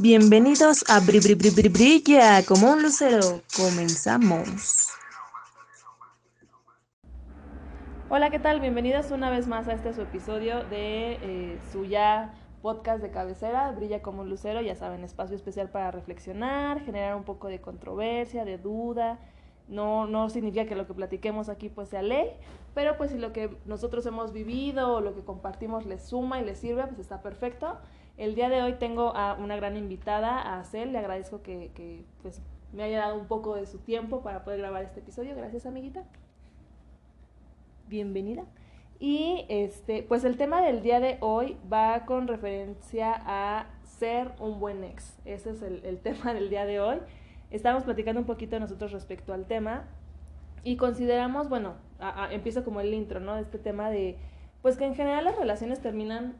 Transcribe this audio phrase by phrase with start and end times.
[0.00, 3.42] Bienvenidos a Bri Bri Bri Bri Brilla como un lucero.
[3.56, 4.88] Comenzamos.
[8.08, 8.60] Hola, ¿qué tal?
[8.60, 13.70] Bienvenidos una vez más a este su episodio de eh, su ya podcast de cabecera,
[13.70, 18.44] Brilla como un lucero, ya saben, espacio especial para reflexionar, generar un poco de controversia,
[18.44, 19.20] de duda.
[19.68, 22.30] No, no significa que lo que platiquemos aquí pues sea ley,
[22.74, 26.44] pero pues si lo que nosotros hemos vivido o lo que compartimos les suma y
[26.44, 27.78] les sirve, pues está perfecto.
[28.16, 32.04] El día de hoy tengo a una gran invitada, a Cel, le agradezco que, que
[32.22, 32.40] pues,
[32.72, 35.34] me haya dado un poco de su tiempo para poder grabar este episodio.
[35.34, 36.04] Gracias, amiguita.
[37.88, 38.44] Bienvenida.
[39.00, 44.60] Y este, pues el tema del día de hoy va con referencia a ser un
[44.60, 45.18] buen ex.
[45.24, 46.98] Ese es el, tema del día de hoy.
[47.50, 49.84] Estábamos platicando un poquito nosotros respecto al tema
[50.62, 51.74] y consideramos, bueno,
[52.30, 53.34] empiezo como el intro, ¿no?
[53.34, 54.16] De este tema de,
[54.62, 56.36] pues que en general las relaciones terminan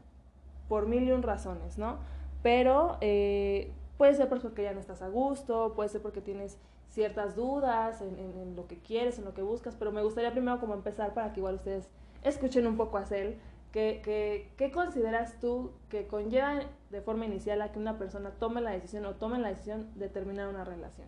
[0.67, 1.97] por mil y un razones, ¿no?
[2.43, 6.57] Pero eh, puede ser porque ya no estás a gusto, puede ser porque tienes
[6.89, 10.31] ciertas dudas en, en, en, lo que quieres, en lo que buscas, pero me gustaría
[10.31, 11.89] primero como empezar para que igual ustedes
[12.23, 13.37] escuchen un poco a Cel.
[13.71, 18.61] ¿Qué, qué, qué consideras tú que conlleva de forma inicial a que una persona tome
[18.61, 21.07] la decisión o tome la decisión de terminar una relación?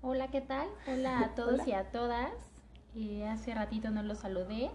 [0.00, 0.66] Hola, ¿qué tal?
[0.88, 1.64] Hola a todos Hola.
[1.66, 2.32] y a todas.
[2.94, 4.70] Eh, hace ratito no los saludé.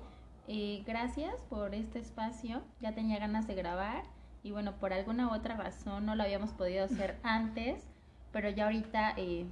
[0.48, 2.62] Eh, gracias por este espacio.
[2.80, 4.04] Ya tenía ganas de grabar
[4.44, 7.84] y bueno, por alguna u otra razón no lo habíamos podido hacer antes,
[8.32, 9.46] pero ya ahorita, eh,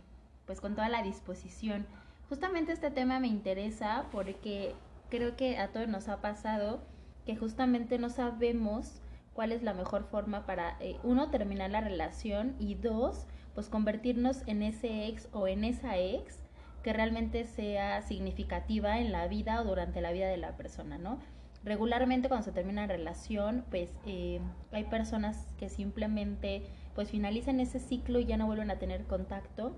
[0.45, 1.85] pues con toda la disposición.
[2.27, 4.75] Justamente este tema me interesa porque
[5.09, 6.79] creo que a todos nos ha pasado
[7.25, 9.01] que justamente no sabemos
[9.33, 14.43] cuál es la mejor forma para, eh, uno, terminar la relación y dos, pues convertirnos
[14.47, 16.39] en ese ex o en esa ex
[16.83, 21.19] que realmente sea significativa en la vida o durante la vida de la persona, ¿no?
[21.63, 24.39] Regularmente cuando se termina una relación, pues eh,
[24.72, 26.63] hay personas que simplemente
[26.95, 29.75] pues finalizan ese ciclo y ya no vuelven a tener contacto,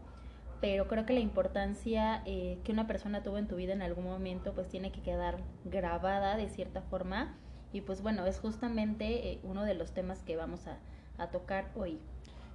[0.61, 4.06] pero creo que la importancia eh, que una persona tuvo en tu vida en algún
[4.06, 7.35] momento pues tiene que quedar grabada de cierta forma
[7.73, 10.78] y pues bueno, es justamente eh, uno de los temas que vamos a,
[11.18, 12.00] a, tocar hoy.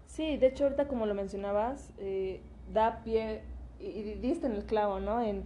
[0.06, 2.42] Sí, de hecho ahorita como lo mencionabas, eh,
[2.72, 3.42] da pie
[3.78, 5.22] y diste en el clavo, ¿no?
[5.22, 5.44] En,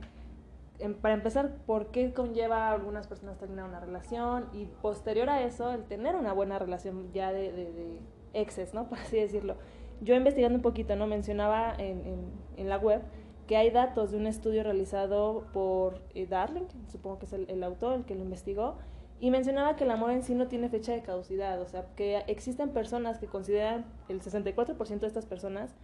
[1.02, 4.46] para empezar, ¿por qué conlleva a algunas personas terminar una relación?
[4.52, 7.98] Y posterior a eso, el tener una buena relación ya de, de,
[8.32, 8.84] exes, ¿no?
[8.88, 9.56] Por así decirlo.
[10.00, 11.06] Yo investigando un poquito, ¿no?
[11.06, 13.02] Mencionaba en, en, en la web
[13.46, 17.64] que hay datos de un estudio realizado por eh, Darling, supongo que es el, el
[17.64, 18.76] autor, el que lo investigó,
[19.18, 22.22] y mencionaba que el amor en sí no tiene fecha de caducidad, o sea, que
[22.28, 25.74] existen personas que consideran, el 64% de estas personas,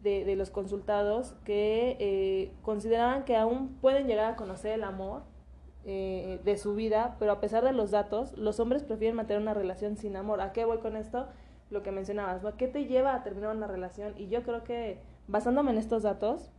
[0.00, 5.22] de, de los consultados que eh, consideraban que aún pueden llegar a conocer el amor
[5.84, 9.54] eh, de su vida, pero a pesar de los datos, los hombres prefieren mantener una
[9.54, 10.40] relación sin amor.
[10.40, 11.26] ¿A qué voy con esto?
[11.70, 12.56] Lo que mencionabas, ¿no?
[12.56, 14.14] ¿Qué te lleva a terminar una relación?
[14.16, 16.50] Y yo creo que, basándome en estos datos,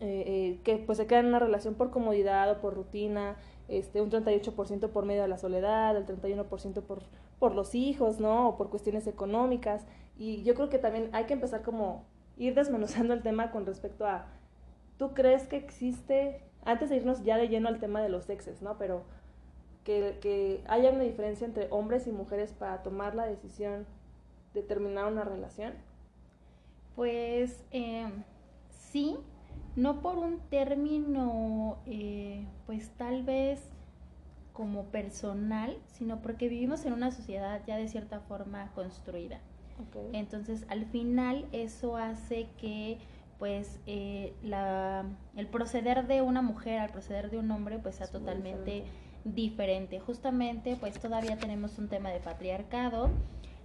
[0.00, 3.36] eh, que pues se queda en una relación por comodidad o por rutina,
[3.68, 7.02] este, un 38% por medio de la soledad, el 31% por,
[7.38, 8.48] por los hijos, ¿no?
[8.48, 9.86] O por cuestiones económicas.
[10.18, 12.04] Y yo creo que también hay que empezar como
[12.36, 14.26] ir desmenuzando el tema con respecto a,
[14.98, 18.62] ¿tú crees que existe, antes de irnos ya de lleno al tema de los sexes,
[18.62, 18.76] ¿no?
[18.78, 19.04] Pero
[19.84, 23.86] que, que haya una diferencia entre hombres y mujeres para tomar la decisión
[24.52, 25.74] de terminar una relación?
[26.96, 28.08] Pues eh,
[28.70, 29.16] sí,
[29.76, 33.60] no por un término, eh, pues tal vez
[34.52, 39.38] como personal, sino porque vivimos en una sociedad ya de cierta forma construida.
[39.88, 40.10] Okay.
[40.12, 42.98] Entonces, al final eso hace que
[43.38, 45.04] pues eh, la,
[45.36, 48.84] el proceder de una mujer al proceder de un hombre pues sea totalmente
[49.24, 50.00] diferente.
[50.00, 53.10] Justamente pues todavía tenemos un tema de patriarcado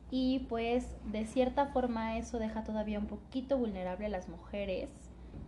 [0.10, 4.90] y pues de cierta forma eso deja todavía un poquito vulnerable a las mujeres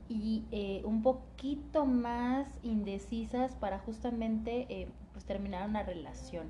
[0.08, 6.48] y eh, un poquito más indecisas para justamente eh, pues terminar una relación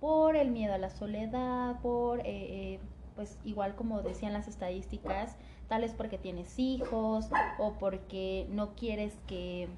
[0.00, 2.80] por el miedo a la soledad, por eh,
[3.14, 5.36] pues igual como decían las estadísticas,
[5.68, 7.28] tal vez porque tienes hijos
[7.58, 9.68] o porque no quieres que,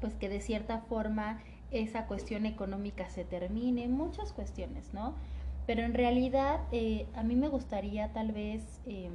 [0.00, 1.38] pues que de cierta forma
[1.70, 5.14] esa cuestión económica se termine, muchas cuestiones, ¿no?
[5.66, 9.10] Pero en realidad eh, a mí me gustaría tal vez, eh,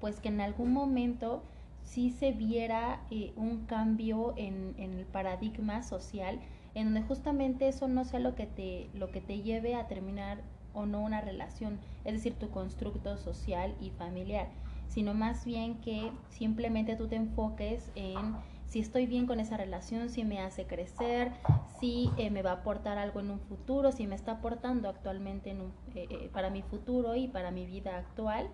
[0.00, 1.42] pues que en algún momento
[1.82, 6.40] sí se viera eh, un cambio en, en el paradigma social,
[6.74, 10.42] en donde justamente eso no sea lo que te, lo que te lleve a terminar
[10.74, 14.48] o no una relación, es decir, tu constructo social y familiar,
[14.88, 18.36] sino más bien que simplemente tú te enfoques en
[18.66, 21.30] si estoy bien con esa relación, si me hace crecer,
[21.78, 25.50] si eh, me va a aportar algo en un futuro, si me está aportando actualmente
[25.50, 25.60] en
[25.94, 28.48] eh, eh, para mi futuro y para mi vida actual.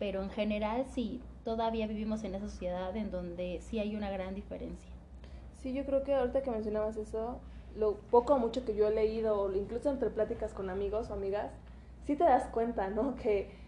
[0.00, 4.34] Pero en general sí, todavía vivimos en esa sociedad en donde sí hay una gran
[4.34, 4.90] diferencia.
[5.62, 7.40] Sí, yo creo que ahorita que mencionabas eso,
[7.76, 11.52] lo poco o mucho que yo he leído, incluso entre pláticas con amigos o amigas,
[12.04, 13.14] sí te das cuenta, ¿no?
[13.22, 13.60] Que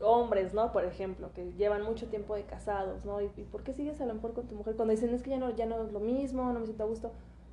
[0.00, 0.72] hombres, ¿no?
[0.72, 3.20] Por ejemplo, que llevan mucho tiempo de casados, ¿no?
[3.20, 4.76] ¿Y, por qué sigues a lo mejor con tu mujer?
[4.76, 6.86] Cuando dicen, es que ya no, ya no es lo mismo, no me siento a
[6.86, 7.12] gusto,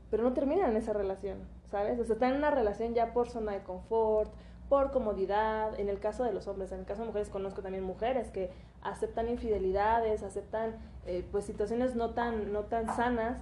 [0.09, 1.99] pero no terminan esa relación, ¿sabes?
[1.99, 4.31] O sea, están en una relación ya por zona de confort,
[4.69, 7.83] por comodidad, en el caso de los hombres, en el caso de mujeres conozco también
[7.83, 8.51] mujeres que
[8.81, 10.75] aceptan infidelidades, aceptan
[11.05, 13.41] eh, pues situaciones no tan, no tan sanas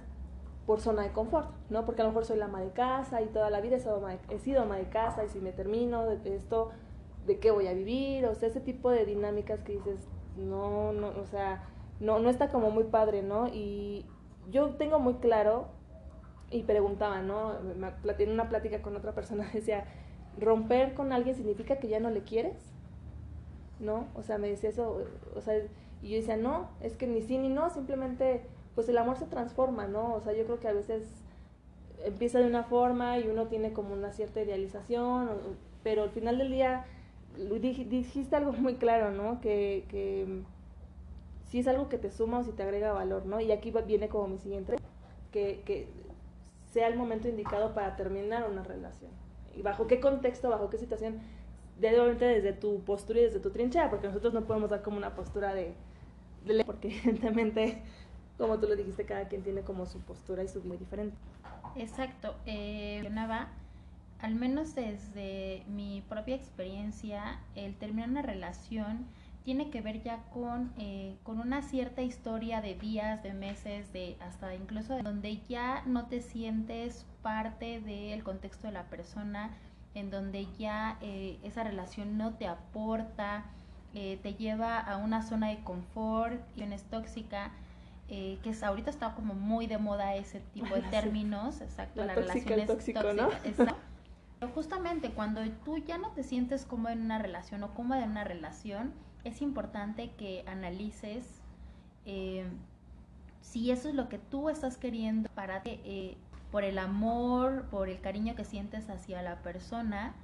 [0.66, 1.84] por zona de confort, ¿no?
[1.84, 3.96] Porque a lo mejor soy la ama de casa y toda la vida he sido
[3.96, 6.70] ama de, he sido ama de casa y si me termino de esto
[7.26, 11.08] de qué voy a vivir, o sea, ese tipo de dinámicas que dices, no, no,
[11.08, 11.64] o sea,
[11.98, 13.48] no, no está como muy padre, ¿no?
[13.48, 14.06] Y
[14.50, 15.68] yo tengo muy claro,
[16.50, 17.54] y preguntaba, ¿no?
[17.58, 19.84] En una plática con otra persona, decía,
[20.38, 22.56] romper con alguien significa que ya no le quieres,
[23.78, 24.08] ¿no?
[24.14, 25.04] O sea, me decía eso,
[25.34, 25.54] o sea,
[26.02, 28.42] y yo decía, no, es que ni sí ni no, simplemente,
[28.74, 30.14] pues el amor se transforma, ¿no?
[30.14, 31.02] O sea, yo creo que a veces
[32.04, 35.30] empieza de una forma y uno tiene como una cierta idealización,
[35.82, 36.86] pero al final del día
[37.36, 39.40] dijiste algo muy claro, ¿no?
[39.40, 40.42] Que, que
[41.50, 43.40] si es algo que te suma o si te agrega valor, ¿no?
[43.40, 44.76] Y aquí viene como mi siguiente,
[45.32, 45.88] que, que
[46.72, 49.10] sea el momento indicado para terminar una relación.
[49.56, 51.20] ¿Y bajo qué contexto, bajo qué situación?
[51.78, 54.96] De, obviamente desde tu postura y desde tu trinchera, porque nosotros no podemos dar como
[54.96, 55.74] una postura de,
[56.44, 57.82] de porque evidentemente,
[58.40, 61.14] como tú lo dijiste, cada quien tiene como su postura y su muy diferente.
[61.76, 62.34] Exacto.
[62.46, 63.06] Eh,
[64.20, 69.06] al menos desde mi propia experiencia, el terminar una relación
[69.44, 74.16] tiene que ver ya con, eh, con una cierta historia de días, de meses, de
[74.20, 79.50] hasta incluso de donde ya no te sientes parte del contexto de la persona,
[79.94, 83.44] en donde ya eh, esa relación no te aporta,
[83.94, 87.50] eh, te lleva a una zona de confort, y es tóxica,
[88.10, 92.58] que es, ahorita está como muy de moda ese tipo de términos, exacto, la, relación
[92.58, 93.28] es tóxica, ¿no?
[94.40, 98.10] Pero justamente cuando tú ya no te sientes cómodo en una relación o cómoda en
[98.10, 98.92] una relación,
[99.22, 101.40] es importante que analices
[102.04, 102.46] eh,
[103.42, 106.16] si eso es lo que tú estás queriendo para que eh,
[106.50, 110.14] por el amor, por el cariño que sientes hacia la persona,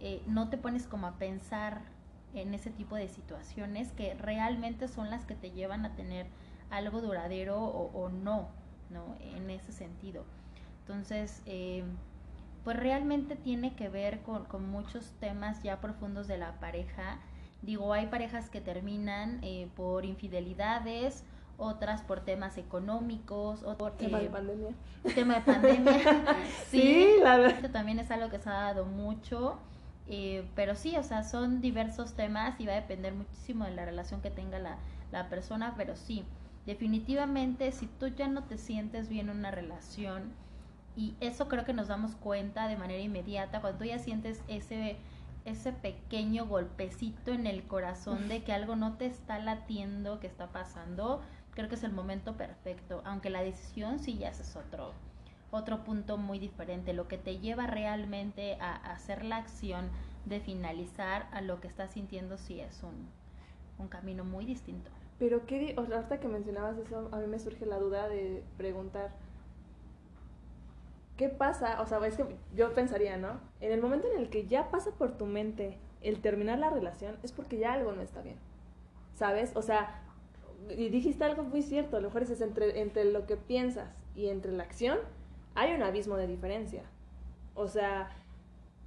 [0.00, 1.80] eh, no te pones como a pensar
[2.34, 6.26] en ese tipo de situaciones que realmente son las que te llevan a tener
[6.70, 8.48] algo duradero o, o no,
[8.90, 9.16] ¿no?
[9.20, 10.24] En ese sentido.
[10.80, 11.42] Entonces,
[12.64, 17.18] pues realmente tiene que ver con, muchos temas ya profundos de la pareja.
[17.62, 21.24] Digo, hay parejas que terminan eh, por infidelidades,
[21.56, 24.74] otras por temas económicos, otro tema de eh, pandemia.
[25.14, 26.36] Tema de pandemia.
[26.70, 27.70] sí, la verdad.
[27.70, 29.58] También es algo que se ha dado mucho.
[30.08, 33.84] Eh, pero sí, o sea, son diversos temas y va a depender muchísimo de la
[33.84, 34.76] relación que tenga la,
[35.12, 36.24] la persona, pero sí,
[36.66, 40.32] definitivamente si tú ya no te sientes bien en una relación,
[40.96, 44.96] y eso creo que nos damos cuenta de manera inmediata cuando tú ya sientes ese,
[45.44, 50.48] ese pequeño golpecito en el corazón de que algo no te está latiendo, que está
[50.48, 51.22] pasando,
[51.52, 54.92] creo que es el momento perfecto, aunque la decisión sí ya es otro,
[55.50, 59.88] otro punto muy diferente, lo que te lleva realmente a, hacer la acción
[60.26, 63.08] de finalizar a lo que estás sintiendo sí es un,
[63.78, 64.90] un camino muy distinto.
[65.20, 69.12] Pero qué, ahorita que mencionabas eso, a mí me surge la duda de preguntar,
[71.18, 71.82] ¿qué pasa?
[71.82, 72.24] O sea, es que
[72.56, 73.38] yo pensaría, ¿no?
[73.60, 77.18] En el momento en el que ya pasa por tu mente el terminar la relación,
[77.22, 78.38] es porque ya algo no está bien.
[79.14, 79.52] ¿Sabes?
[79.56, 80.02] O sea,
[80.70, 84.28] y dijiste algo muy cierto, a lo mejor es entre, entre lo que piensas y
[84.28, 84.98] entre la acción,
[85.54, 86.84] hay un abismo de diferencia.
[87.54, 88.08] O sea,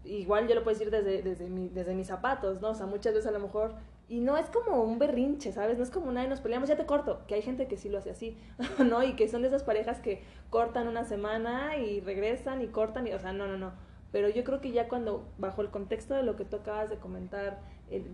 [0.04, 2.70] igual yo lo puedo decir desde, desde, mi, desde mis zapatos, ¿no?
[2.70, 3.76] O sea, muchas veces a lo mejor
[4.14, 5.80] y no es como un berrinche, ¿sabes?
[5.80, 7.24] No es como una y nos peleamos, ya te corto.
[7.26, 8.38] Que hay gente que sí lo hace así,
[8.78, 9.02] ¿no?
[9.02, 13.14] Y que son de esas parejas que cortan una semana y regresan y cortan y,
[13.14, 13.72] o sea, no, no, no.
[14.12, 16.98] Pero yo creo que ya cuando, bajo el contexto de lo que tú acabas de
[16.98, 17.62] comentar,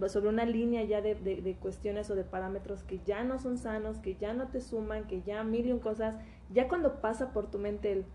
[0.07, 3.97] sobre una línea ya de, de, cuestiones o de parámetros que ya no son sanos,
[3.97, 6.15] que ya no te suman, que ya mil y un cosas,
[6.49, 8.05] ya cuando pasa por tu mente el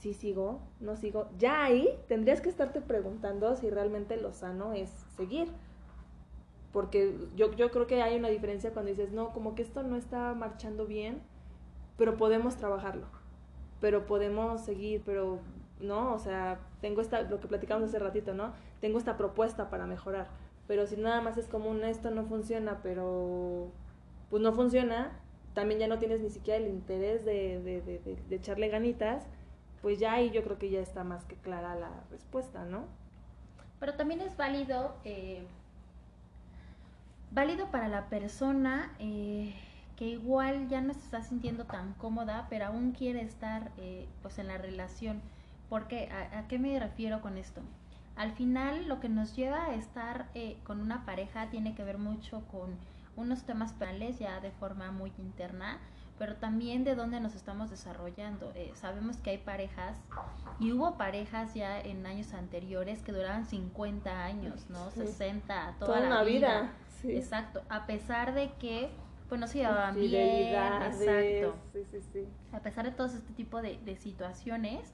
[0.00, 4.90] sí sigo, no sigo, ya ahí tendrías que estarte preguntando si realmente lo sano es
[5.16, 5.46] seguir
[6.72, 9.96] porque yo, yo creo que hay una diferencia cuando dices, no, como que esto no
[9.96, 11.20] está marchando bien,
[11.96, 13.06] pero podemos trabajarlo,
[13.80, 15.40] pero podemos seguir, pero
[15.80, 18.52] no, o sea, tengo esta, lo que platicamos hace ratito, ¿no?
[18.80, 20.28] Tengo esta propuesta para mejorar,
[20.66, 23.68] pero si nada más es como un esto no funciona, pero
[24.30, 25.18] pues no funciona,
[25.54, 29.26] también ya no tienes ni siquiera el interés de, de, de, de echarle ganitas,
[29.82, 32.84] pues ya ahí yo creo que ya está más que clara la respuesta, ¿no?
[33.80, 35.42] Pero también es válido, eh,
[37.30, 39.54] válido para la persona eh,
[39.96, 44.38] que igual ya no se está sintiendo tan cómoda, pero aún quiere estar eh, pues
[44.38, 45.20] en la relación.
[45.68, 47.60] Porque, ¿a, ¿a, qué me refiero con esto?
[48.16, 50.26] Al final lo que nos lleva a estar
[50.64, 52.76] con una pareja tiene que ver mucho con
[53.16, 55.78] unos temas penales ya de forma muy interna,
[56.18, 58.52] pero también de dónde nos estamos desarrollando.
[58.54, 59.96] Eh, sabemos que hay parejas,
[60.58, 64.90] y hubo parejas ya en años anteriores que duraban 50 años, ¿no?
[64.90, 66.72] 60, toda, la vida.
[67.00, 67.12] Sí.
[67.16, 68.90] Exacto, a pesar de que
[69.28, 70.48] pues no se llevaban bien,
[70.84, 71.56] exacto.
[71.72, 72.26] Sí, sí, sí.
[72.52, 74.92] A pesar de todo este tipo de, de situaciones,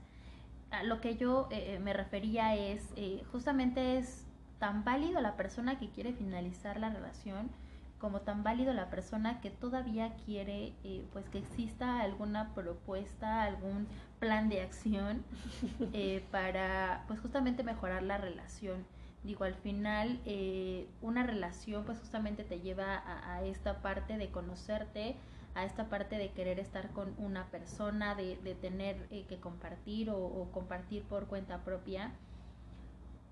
[0.71, 4.25] a lo que yo eh, eh, me refería es, eh, justamente es
[4.59, 7.51] tan válido la persona que quiere finalizar la relación,
[7.99, 13.87] como tan válido la persona que todavía quiere eh, pues que exista alguna propuesta, algún
[14.19, 15.25] plan de acción
[15.93, 18.85] eh, para pues justamente mejorar la relación.
[19.27, 25.17] Digo, al final eh, una relación pues justamente te lleva a, esta parte de conocerte,
[25.57, 30.11] a esta parte de querer estar con una persona, de, de tener eh, que compartir
[30.11, 32.13] o, compartir por cuenta propia.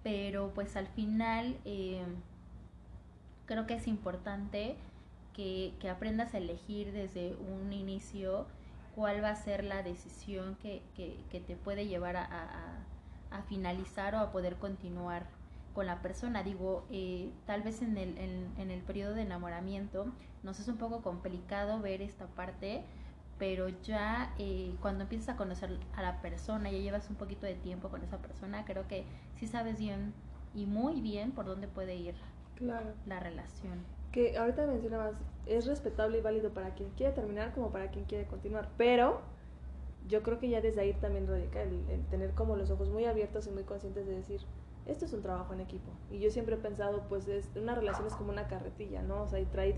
[0.02, 2.02] Pero pues al final eh,
[3.46, 4.76] creo que es importante
[5.32, 8.46] que, aprendas a elegir desde un inicio
[8.96, 12.26] cuál va a ser la decisión que, que, que te puede llevar a,
[13.30, 15.26] a, finalizar o a poder continuar
[15.74, 16.42] con la persona.
[16.42, 20.06] Digo, eh, tal vez en el, en, en, el periodo de enamoramiento
[20.42, 22.84] nos es un poco complicado ver esta parte,
[23.38, 27.54] pero ya eh, cuando empiezas a conocer a la persona, ya llevas un poquito de
[27.54, 29.04] tiempo con esa persona, creo que
[29.38, 30.14] sí sabes bien
[30.54, 32.14] y muy bien por dónde puede ir
[32.54, 32.92] claro.
[33.06, 33.84] la relación.
[34.12, 35.16] Que ahorita mencionabas,
[35.46, 39.22] es respetable y válido para quien quiere terminar como para quien quiere continuar, pero
[40.08, 43.06] yo creo que ya desde ahí también radica el, el, tener como los ojos muy
[43.06, 44.42] abiertos y muy conscientes de decir,
[44.86, 45.90] esto es un trabajo en equipo.
[46.10, 49.22] Y yo siempre he pensado, pues es, una relación es como una carretilla, ¿no?
[49.22, 49.76] O sea, y trae,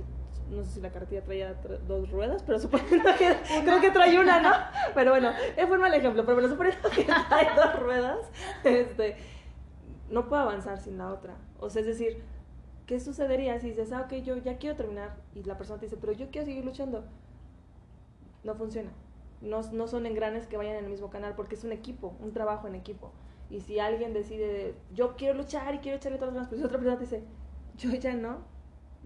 [0.50, 1.54] no sé si la carretilla traía
[1.86, 4.52] dos ruedas, pero suponiendo que, creo que trae una, ¿no?
[4.94, 8.18] Pero bueno, fue un mal ejemplo, pero bueno, suponiendo que trae dos ruedas,
[8.64, 9.16] este,
[10.10, 11.36] no puedo avanzar sin la otra.
[11.60, 12.22] O sea, es decir,
[12.86, 15.16] ¿qué sucedería si dices, ah, ok, yo ya quiero terminar?
[15.34, 17.04] Y la persona te dice, pero yo quiero seguir luchando.
[18.42, 18.90] No funciona.
[19.40, 22.32] No, no son engranes que vayan en el mismo canal porque es un equipo, un
[22.32, 23.12] trabajo en equipo.
[23.50, 26.78] Y si alguien decide, yo quiero luchar y quiero echarle todas las ganas, pues otra
[26.78, 27.22] persona dice,
[27.76, 28.38] yo ya no,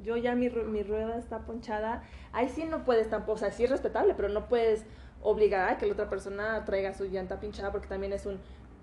[0.02, 2.02] yo ya mi, mi rueda está ponchada.
[2.32, 4.86] Ahí sí no puedes tampoco, o sea, sí es respetable, pero no puedes
[5.22, 8.38] obligar a que la otra persona traiga su llanta pinchada porque también es un,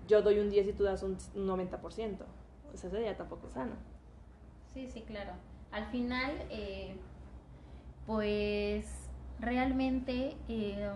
[0.06, 2.18] yo doy un 10 y tú das un 90%.
[2.72, 3.72] O sea, eso ya tampoco es sano.
[4.72, 5.32] Sí, sí, claro.
[5.72, 6.94] Al final, eh,
[8.06, 8.86] pues
[9.40, 10.90] realmente eh,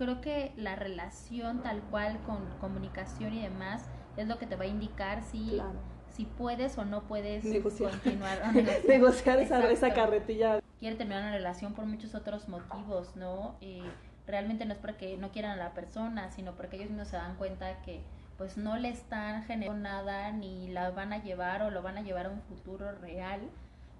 [0.00, 3.84] creo que la relación tal cual con comunicación y demás
[4.16, 5.78] es lo que te va a indicar si, claro.
[6.10, 7.90] si puedes o no puedes negociar.
[7.90, 8.40] continuar.
[8.48, 10.60] O negociar, negociar esa, esa, carretilla.
[10.78, 13.56] Quiere terminar una relación por muchos otros motivos, ¿no?
[13.60, 13.82] Eh,
[14.26, 17.36] realmente no es porque no quieran a la persona, sino porque ellos mismos se dan
[17.36, 18.00] cuenta que
[18.38, 22.00] pues no le están generando nada ni la van a llevar o lo van a
[22.00, 23.42] llevar a un futuro real,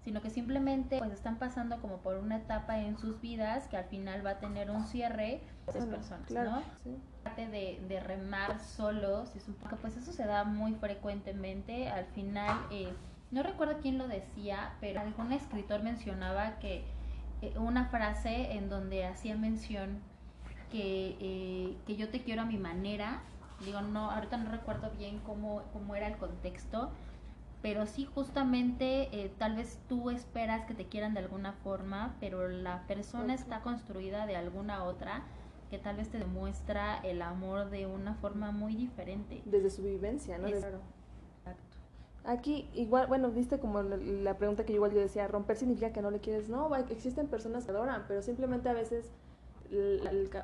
[0.05, 3.85] sino que simplemente pues están pasando como por una etapa en sus vidas que al
[3.85, 6.63] final va a tener un cierre esas personas, claro, ¿no?
[6.83, 6.97] Sí.
[7.37, 12.67] De, de, remar solos, es un poco, pues eso se da muy frecuentemente, al final,
[12.71, 12.93] eh,
[13.31, 16.85] no recuerdo quién lo decía, pero algún escritor mencionaba que
[17.43, 20.01] eh, una frase en donde hacía mención
[20.73, 23.21] que, eh, que yo te quiero a mi manera,
[23.65, 26.91] digo, no, ahorita no recuerdo bien cómo, cómo era el contexto,
[27.63, 32.49] pero sí justamente eh, tal vez tú esperas que te quieran de alguna forma, pero
[32.49, 35.25] la persona está construida de alguna otra
[35.71, 39.43] que tal vez te demuestra el amor de una forma muy diferente.
[39.45, 40.49] Desde su vivencia, ¿no?
[40.49, 40.69] Es, Desde...
[41.39, 41.79] Exacto.
[42.25, 46.11] Aquí, igual, bueno, viste como la pregunta que igual yo decía, romper significa que no
[46.11, 46.49] le quieres.
[46.49, 49.13] No, existen personas que adoran, pero simplemente a veces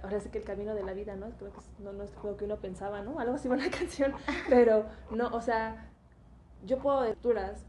[0.02, 1.30] ahora sí que el camino de la vida, ¿no?
[1.38, 3.18] Creo que es, no, no es lo que uno pensaba, ¿no?
[3.18, 4.12] Algo así una canción,
[4.48, 5.90] pero no, o sea,
[6.66, 7.64] yo puedo lecturas,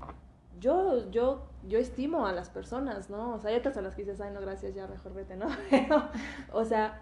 [0.60, 3.36] yo, yo, yo estimo a las personas, ¿no?
[3.36, 5.48] O sea, hay otras a las que dices, ay, no, gracias, ya mejor vete, ¿no?
[6.52, 7.02] O sea,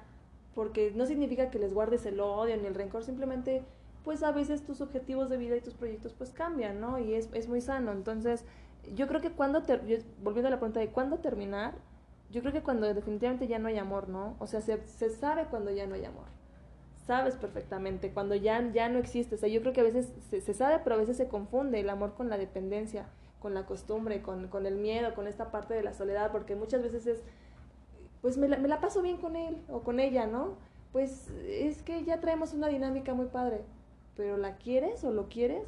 [0.53, 3.63] porque no significa que les guardes el odio ni el rencor, simplemente,
[4.03, 6.99] pues a veces tus objetivos de vida y tus proyectos pues cambian, ¿no?
[6.99, 7.91] Y es, es muy sano.
[7.91, 8.45] Entonces,
[8.93, 11.75] yo creo que cuando, ter yo, volviendo a la pregunta de cuándo terminar,
[12.31, 14.35] yo creo que cuando definitivamente ya no hay amor, ¿no?
[14.39, 16.25] O sea, se, se sabe cuando ya no hay amor.
[17.05, 19.35] Sabes perfectamente, cuando ya, ya no existe.
[19.35, 21.89] O sea, yo creo que a veces se, sabe, pero a veces se confunde el
[21.89, 23.07] amor con la dependencia,
[23.39, 26.81] con la costumbre, con, con el miedo, con esta parte de la soledad, porque muchas
[26.81, 27.23] veces es
[28.25, 30.55] pues me la, me la paso bien con él o con ella, ¿no?
[30.91, 33.61] Pues es que ya traemos una dinámica muy padre,
[34.17, 35.61] pero ¿la quieres o lo quieres?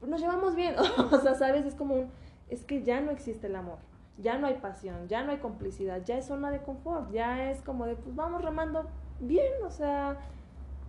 [0.00, 0.76] Nos llevamos bien,
[1.12, 1.66] o sea, ¿sabes?
[1.66, 2.10] Es como un,
[2.48, 3.76] es que ya no existe el amor,
[4.16, 7.60] ya no hay pasión, ya no hay complicidad, ya es zona de confort, ya es
[7.60, 8.86] como de, pues vamos remando
[9.24, 10.18] bien, o sea,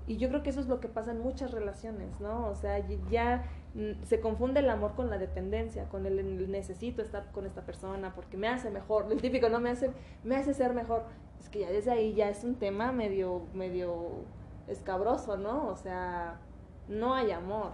[0.07, 2.47] y yo creo que eso es lo que pasa en muchas relaciones, ¿no?
[2.47, 7.31] O sea, ya mm, se confunde el amor con la dependencia, con el, necesito estar
[7.31, 9.91] con esta persona porque me hace mejor, el típico no me hace
[10.23, 11.03] me hace ser mejor.
[11.39, 14.23] Es que ya desde ahí ya es un tema medio medio
[14.67, 15.67] escabroso, ¿no?
[15.69, 16.39] O sea,
[16.87, 17.73] no hay amor.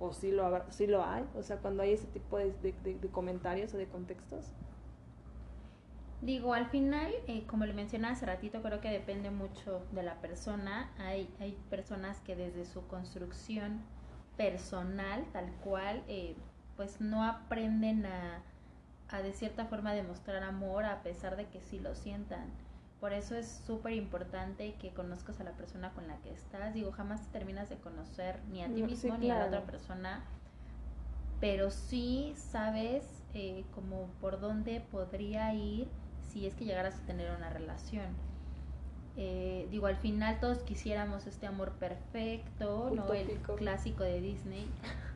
[0.00, 2.54] O sí lo, sí lo hay, o sea, cuando hay ese tipo de
[3.12, 4.54] comentarios o de contextos.
[6.20, 10.20] Digo, al final, eh, como le mencioné hace ratito, creo que depende mucho de la
[10.20, 10.90] persona.
[10.98, 13.80] Hay, hay personas que desde su construcción
[14.36, 16.34] personal, tal cual, eh,
[16.76, 18.42] pues no aprenden a,
[19.08, 22.46] a de cierta forma demostrar amor a pesar de que sí lo sientan.
[23.00, 26.74] Por eso es súper importante que conozcas a la persona con la que estás.
[26.74, 30.24] Digo, jamás te terminas de conocer ni a ti mismo ni a la otra persona,
[31.40, 35.88] pero sí sabes eh, como por dónde podría ir
[36.28, 38.06] si es que llegaras a tener una relación.
[39.16, 43.12] Eh, digo, al final todos quisiéramos este amor perfecto, ¿no?
[43.12, 44.66] El clásico de Disney,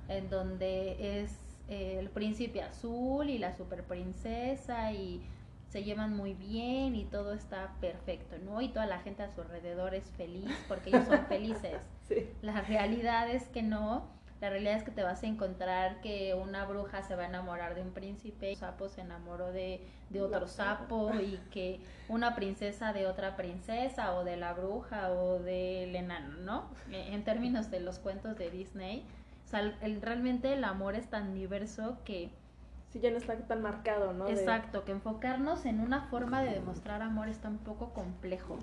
[0.09, 1.38] en donde es
[1.69, 5.23] eh, el príncipe azul y la super princesa y
[5.69, 8.61] se llevan muy bien y todo está perfecto, ¿no?
[8.61, 11.81] Y toda la gente a su alrededor es feliz porque ellos son felices.
[12.42, 14.09] La realidad es que no
[14.43, 17.77] la realidad es que te vas a encontrar que una bruja se va a enamorar
[17.77, 19.87] de un príncipe, un sapo se enamoró de,
[20.21, 25.95] otro sapo y que una princesa de otra princesa o de la bruja o del
[25.95, 26.65] enano, ¿no?
[26.91, 29.05] En términos de los cuentos de Disney,
[29.47, 32.31] o sea, el, realmente el amor es tan diverso que...
[32.91, 34.27] Sí, ya no está tan marcado, ¿no?
[34.27, 38.59] Exacto, que enfocarnos en una forma de demostrar amor está un poco complejo.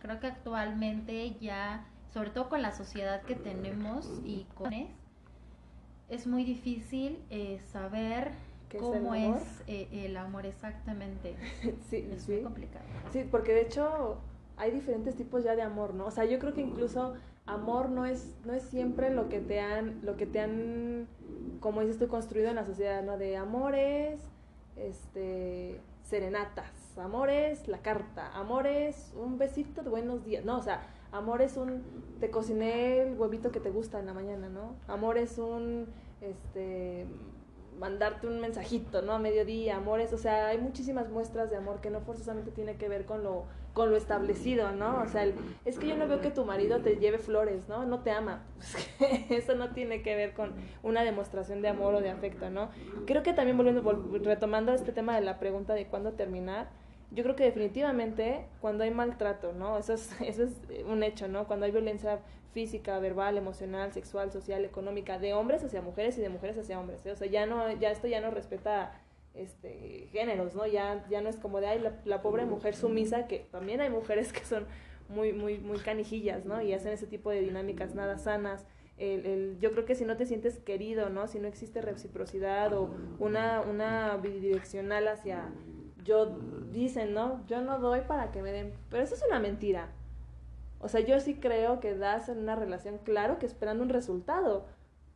[0.00, 4.72] Creo que actualmente ya sobre todo con la sociedad que tenemos y con
[6.08, 8.30] es muy difícil eh, saber
[8.78, 11.34] cómo es, eh, el amor exactamente.
[11.90, 12.84] sí, es muy complicado.
[13.12, 14.18] Sí, porque de hecho
[14.56, 16.06] hay diferentes tipos ya de amor, ¿no?
[16.06, 17.14] O sea, yo creo que incluso
[17.46, 21.08] amor no es no es siempre lo que te han lo que te han
[21.60, 23.18] como dices tú construido en la sociedad, ¿no?
[23.18, 24.20] De amores,
[24.76, 30.44] este serenatas, amores, la carta, amores, un besito de buenos días.
[30.44, 31.84] No, o sea, Amor es un,
[32.18, 34.74] te cociné el huevito que te gusta en la mañana, ¿no?
[34.88, 35.86] Amor es un,
[36.20, 37.06] este,
[37.78, 39.12] mandarte un mensajito, ¿no?
[39.12, 42.88] A mediodía, amores, o sea, hay muchísimas muestras de amor que no forzosamente tiene que
[42.88, 45.02] ver con lo, con lo establecido, ¿no?
[45.02, 45.24] O sea,
[45.64, 47.84] es que yo no veo que tu marido te lleve flores, ¿no?
[47.84, 48.42] No te ama.
[49.30, 52.70] eso no tiene que ver con una demostración de amor o de afecto, ¿no?
[53.06, 53.88] Creo que también volviendo,
[54.24, 56.68] retomando este tema de la pregunta de cuándo terminar,
[57.14, 59.78] yo creo que definitivamente cuando hay maltrato, ¿no?
[59.78, 61.46] Eso es, eso es un hecho, ¿no?
[61.46, 62.20] Cuando hay violencia
[62.52, 67.04] física, verbal, emocional, sexual, social, económica, de hombres hacia mujeres y de mujeres hacia hombres,
[67.06, 67.12] ¿eh?
[67.12, 69.00] O sea, ya no, ya esto ya no respeta
[69.34, 70.66] este géneros, ¿no?
[70.66, 74.32] Ya, ya no es como de ay la, pobre mujer sumisa, que también hay mujeres
[74.32, 74.66] que son
[75.08, 76.62] muy, muy, muy canijillas, ¿no?
[76.62, 78.64] Y hacen ese tipo de dinámicas nada sanas.
[78.96, 81.26] El, el, yo creo que si no te sientes querido, ¿no?
[81.26, 85.50] Si no existe reciprocidad o una, una bidireccional hacia
[86.04, 86.36] yo
[86.70, 87.44] dicen, ¿no?
[87.46, 89.88] Yo no doy para que me den, pero eso es una mentira.
[90.80, 94.66] O sea, yo sí creo que das en una relación, claro que esperando un resultado,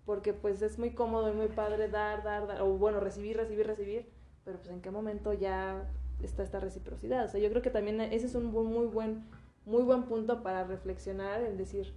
[0.06, 3.66] porque pues es muy cómodo y muy padre dar, dar, dar, o bueno, recibir, recibir,
[3.66, 4.08] recibir,
[4.44, 5.86] pero pues en qué momento ya
[6.22, 7.26] está esta reciprocidad.
[7.26, 9.24] O sea, yo creo que también ese es un muy buen,
[9.66, 11.92] muy buen punto para reflexionar, en decir,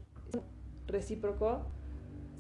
[0.88, 1.62] recíproco,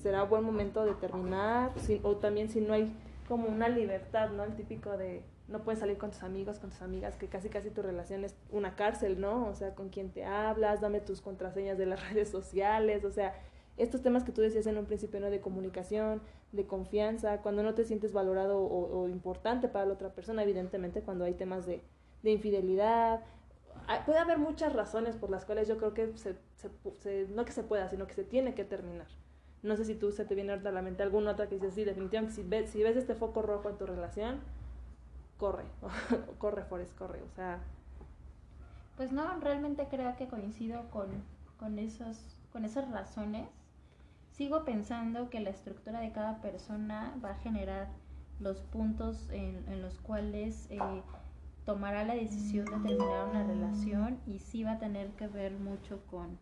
[0.01, 1.71] será buen momento de terminar,
[2.03, 2.93] o también si no hay
[3.27, 4.43] como una libertad, ¿no?
[4.43, 7.69] El típico de no puedes salir con tus amigos, con tus amigas, que casi casi
[7.69, 9.47] tu relación es una cárcel, ¿no?
[9.47, 13.35] O sea, con quién te hablas, dame tus contraseñas de las redes sociales, o sea,
[13.77, 15.29] estos temas que tú decías en un principio, ¿no?
[15.29, 20.43] De comunicación, de confianza, cuando no te sientes valorado o, importante para la otra persona,
[20.43, 21.81] evidentemente cuando hay temas de,
[22.23, 23.21] de infidelidad.
[24.05, 26.35] puede haber muchas razones por las cuales yo creo que se,
[27.29, 29.07] no que se pueda, sino que se tiene que terminar.
[29.63, 31.83] No sé si tú se te viene a la mente alguna otra que dices, sí,
[31.83, 34.41] definitivamente, si si ves este foco rojo en tu relación,
[35.41, 35.65] corre,
[36.38, 37.60] corre Forrest, corre, o sea...
[38.95, 41.08] Pues no, realmente creo que coincido con,
[41.58, 43.49] con, esos, con esas razones.
[44.30, 47.88] Sigo pensando que la estructura de cada persona va a generar
[48.39, 50.80] los puntos en, los cuales eh,
[51.65, 56.06] tomará la decisión de terminar una relación y sí va a tener que ver mucho
[56.06, 56.38] con,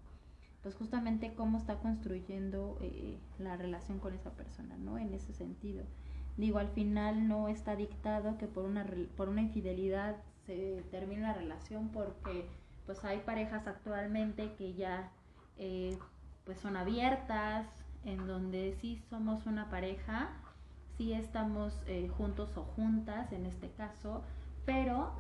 [0.62, 4.98] pues justamente cómo está construyendo eh, la relación con esa persona, ¿no?
[4.98, 5.86] En ese sentido.
[6.40, 11.34] Digo, al final no está dictado que por una, por una infidelidad se termine la
[11.34, 12.48] relación porque
[12.86, 15.12] pues hay parejas actualmente que ya
[15.58, 16.00] eh,
[16.46, 17.68] pues son abiertas,
[18.06, 20.30] en donde sí somos una pareja,
[20.98, 24.24] sí estamos eh, juntos o juntas en este caso,
[24.66, 25.12] pero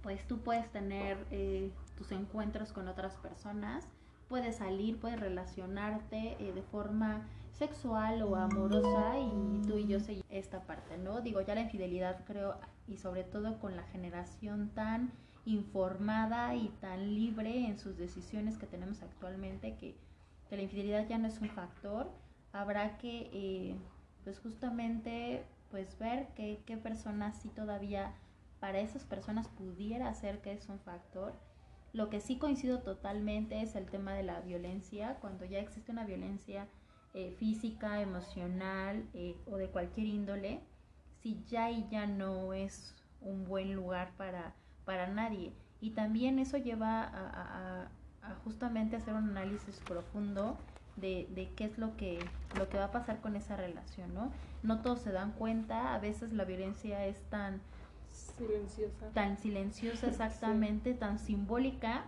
[0.00, 3.88] pues tú puedes tener eh, tus encuentros con otras personas,
[4.28, 10.62] puedes salir, puedes relacionarte de forma sexual o amorosa y tú y yo seguimos esta
[10.66, 11.20] parte, ¿no?
[11.20, 12.56] Digo, ya la infidelidad creo,
[12.88, 15.12] y sobre todo con la generación tan
[15.44, 19.96] informada y tan libre en sus decisiones que tenemos actualmente, que,
[20.50, 22.12] la infidelidad ya no es un factor,
[22.52, 23.76] habrá que, eh,
[24.22, 28.14] pues justamente, pues ver qué, qué personas sí todavía
[28.60, 31.32] para esas personas pudiera ser que es un factor.
[31.92, 36.04] Lo que sí coincido totalmente es el tema de la violencia, cuando ya existe una
[36.04, 36.68] violencia
[37.16, 40.60] eh, física, emocional eh, o de cualquier índole,
[41.22, 44.52] si ya y ya no es un buen lugar para,
[44.84, 45.52] para nadie.
[45.80, 47.88] Y también eso lleva a,
[48.42, 50.58] justamente hacer un análisis profundo
[50.96, 52.18] de, de, qué es lo que,
[52.58, 54.32] lo que va a pasar con esa relación, ¿no?
[54.64, 57.60] No todos se dan cuenta, a veces la violencia es tan
[58.10, 62.06] silenciosa, tan silenciosa exactamente, tan simbólica,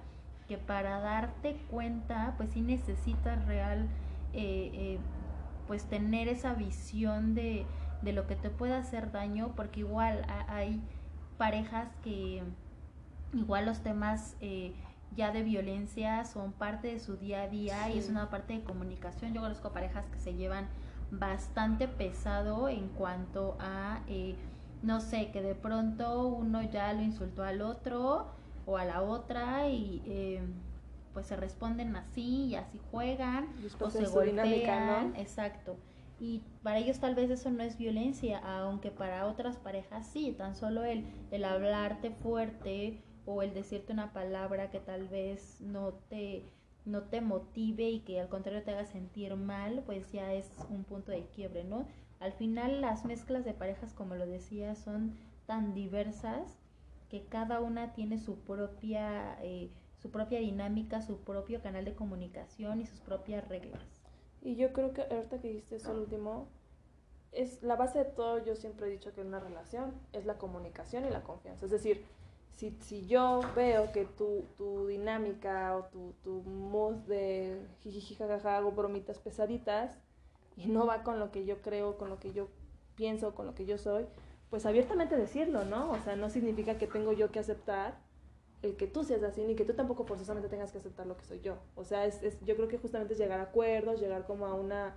[0.49, 3.89] que para darte cuenta, pues sí necesitas real
[4.37, 4.99] eh, eh,
[5.67, 7.65] pues tener esa visión de,
[8.03, 10.81] de, lo que te puede hacer daño, porque igual hay
[11.39, 12.43] parejas que
[13.33, 14.75] igual los temas eh,
[15.17, 18.63] ya de violencia son parte de su día a día y es una parte de
[18.63, 19.33] comunicación.
[19.33, 20.69] Yo conozco parejas que se llevan
[21.11, 24.01] bastante pesado en cuanto a,
[24.83, 28.27] no sé, que de pronto uno ya lo insultó al otro
[28.67, 30.39] o a la otra y
[31.17, 33.49] pues se responden así y así juegan
[33.81, 35.79] o se golpean, exacto.
[36.21, 40.55] Y para ellos tal vez eso no es violencia, aunque para otras parejas sí, tan
[40.55, 46.45] solo el, el hablarte fuerte o el decirte una palabra que tal vez no te,
[46.85, 50.85] no te motive y que al contrario te haga sentir mal, pues ya es un
[50.85, 51.89] punto de quiebre, ¿no?
[52.21, 56.59] Al final las mezclas de parejas, como lo decía, son tan diversas
[57.09, 59.39] que cada una tiene su propia...
[59.41, 59.71] Eh,
[60.07, 63.83] su propia dinámica, su propio canal de comunicación y sus propias reglas.
[64.41, 66.47] Y yo creo que ahorita que dijiste eso último,
[67.33, 70.39] es la base de todo, yo siempre he dicho que en una relación es la
[70.39, 71.65] comunicación y la confianza.
[71.65, 72.05] Es decir,
[72.53, 78.59] si, si yo veo que tu, tu dinámica o tu, tu mood de jiji jajaja,
[78.59, 79.99] hago bromitas pesaditas
[80.57, 82.47] y no va con lo que yo creo, con lo que yo
[82.95, 84.07] pienso, con lo que yo soy,
[84.51, 85.91] pues abiertamente decirlo, ¿no?
[85.91, 88.06] O sea, no significa que tengo yo que aceptar
[88.67, 91.25] el que tú seas así, ni que tú tampoco forzosamente tengas que aceptar lo que
[91.25, 91.57] soy yo.
[91.75, 94.55] O sea, es, es, yo creo que justamente es llegar a acuerdos, llegar como a
[94.55, 94.97] una...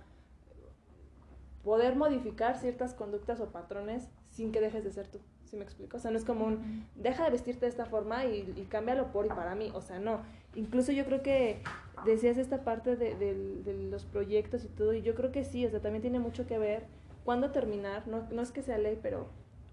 [1.64, 5.18] poder modificar ciertas conductas o patrones sin que dejes de ser tú.
[5.44, 5.96] ¿Sí me explico?
[5.96, 9.10] O sea, no es como un, deja de vestirte de esta forma y, y cámbialo
[9.10, 9.72] por y para mí.
[9.74, 10.20] O sea, no.
[10.54, 11.62] Incluso yo creo que
[12.04, 15.70] decías esta parte de, de, los proyectos y todo, y yo creo que sí, o
[15.70, 16.84] sea, también tiene mucho que ver
[17.24, 18.06] cuándo terminar.
[18.06, 19.26] No, no es que sea ley, pero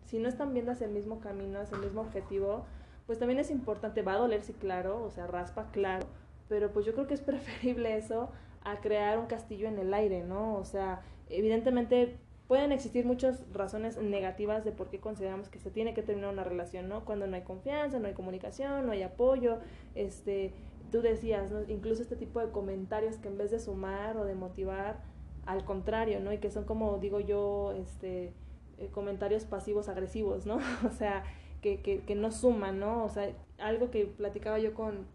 [0.05, 2.65] si no están viendo hacia el mismo camino, hacia el mismo objetivo,
[3.07, 6.05] pues también es importante, va a doler, sí, claro, o sea, raspa, claro,
[6.49, 8.29] pero pues yo creo que es preferible eso
[8.63, 10.55] a crear un castillo en el aire, ¿no?
[10.55, 12.17] O sea, evidentemente
[12.47, 16.43] pueden existir muchas razones negativas de por qué consideramos que se tiene que terminar una
[16.43, 17.05] relación, ¿no?
[17.05, 19.59] Cuando no hay confianza, no hay comunicación, no hay apoyo,
[19.95, 20.53] este,
[20.91, 21.61] tú decías, ¿no?
[21.67, 25.01] Incluso este tipo de comentarios que en vez de sumar o de motivar,
[25.45, 26.31] al contrario, ¿no?
[26.33, 28.33] Y que son como digo yo, este,
[28.77, 30.57] eh, comentarios pasivos agresivos, ¿no?
[30.87, 31.23] o sea,
[31.67, 33.03] que, que, que no suman, ¿no?
[33.03, 35.05] O sea, algo que platicaba yo con,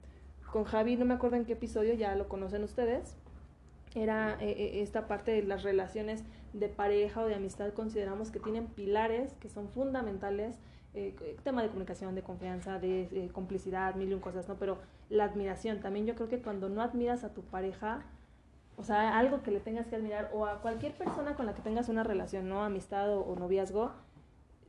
[0.51, 3.17] con Javi, no me acuerdo en qué episodio, ya lo conocen ustedes,
[3.95, 8.41] era eh, eh, esta parte de las relaciones de pareja o de amistad, consideramos que
[8.41, 10.59] tienen pilares que son fundamentales,
[10.95, 14.57] eh, tema de comunicación, de confianza, de complicidad, mil y un cosas, ¿no?
[14.57, 14.77] Pero
[15.09, 18.05] la admiración, también yo creo que cuando no admiras a tu pareja,
[18.77, 21.63] o sea, algo que le tengas que admirar, o a cualquier persona con la que
[21.63, 22.63] tengas una relación, ¿no?
[22.63, 23.93] Amistad o, o noviazgo,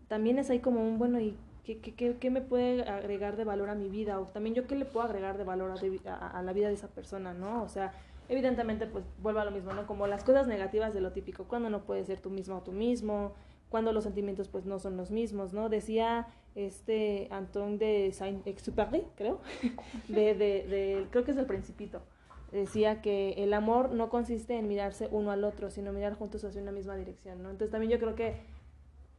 [0.07, 3.69] también es ahí como un, bueno, ¿y ¿Qué, qué, qué, me puede agregar de valor
[3.69, 4.19] a mi vida?
[4.19, 5.73] O también yo qué le puedo agregar de valor
[6.05, 7.63] a, a, la vida de esa persona, ¿no?
[7.63, 7.93] O sea,
[8.27, 9.87] evidentemente, pues vuelvo a lo mismo, ¿no?
[9.87, 12.73] Como las cosas negativas de lo típico, cuando no puedes ser tú mismo o tú
[12.73, 13.33] mismo,
[13.69, 15.67] cuando los sentimientos pues no son los mismos, ¿no?
[15.67, 19.39] Decía este Antoine de Saint-Exupéry, creo,
[20.09, 22.03] de, de, de, creo que es el principito,
[22.51, 26.61] decía que el amor no consiste en mirarse uno al otro, sino mirar juntos hacia
[26.61, 27.49] una misma dirección, ¿no?
[27.49, 28.35] Entonces también yo creo que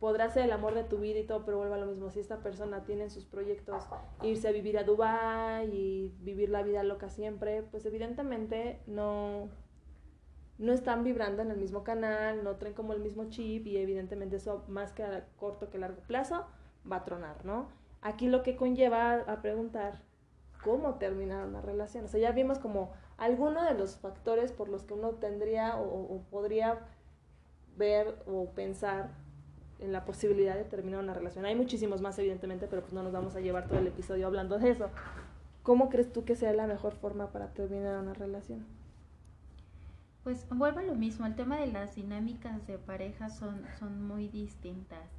[0.04, 2.10] podrá ser el amor de tu vida y todo, pero vuelva a lo mismo.
[2.10, 3.86] Si esta persona tiene en sus proyectos
[4.20, 9.48] irse a vivir a Dubai y vivir la vida loca siempre, pues evidentemente no,
[10.58, 14.36] no están vibrando en el mismo canal, no traen como el mismo chip y evidentemente
[14.36, 16.44] eso más que a corto que a largo plazo
[16.92, 17.70] va a tronar, ¿no?
[18.02, 20.02] Aquí lo que conlleva a preguntar
[20.62, 22.04] cómo terminar una relación.
[22.04, 26.20] O sea, ya vimos como algunos de los factores por los que uno tendría o,
[26.30, 26.80] podría
[27.78, 29.23] ver o pensar
[29.84, 31.44] en la posibilidad de terminar una relación.
[31.44, 34.58] Hay muchísimos más, evidentemente, pero pues no nos vamos a llevar todo el episodio hablando
[34.58, 34.90] de eso.
[35.62, 38.66] ¿Cómo crees tú que sea la mejor forma para terminar una relación?
[40.22, 44.28] Pues vuelvo a lo mismo, el tema de las dinámicas de pareja son, son muy
[44.28, 45.10] distintas.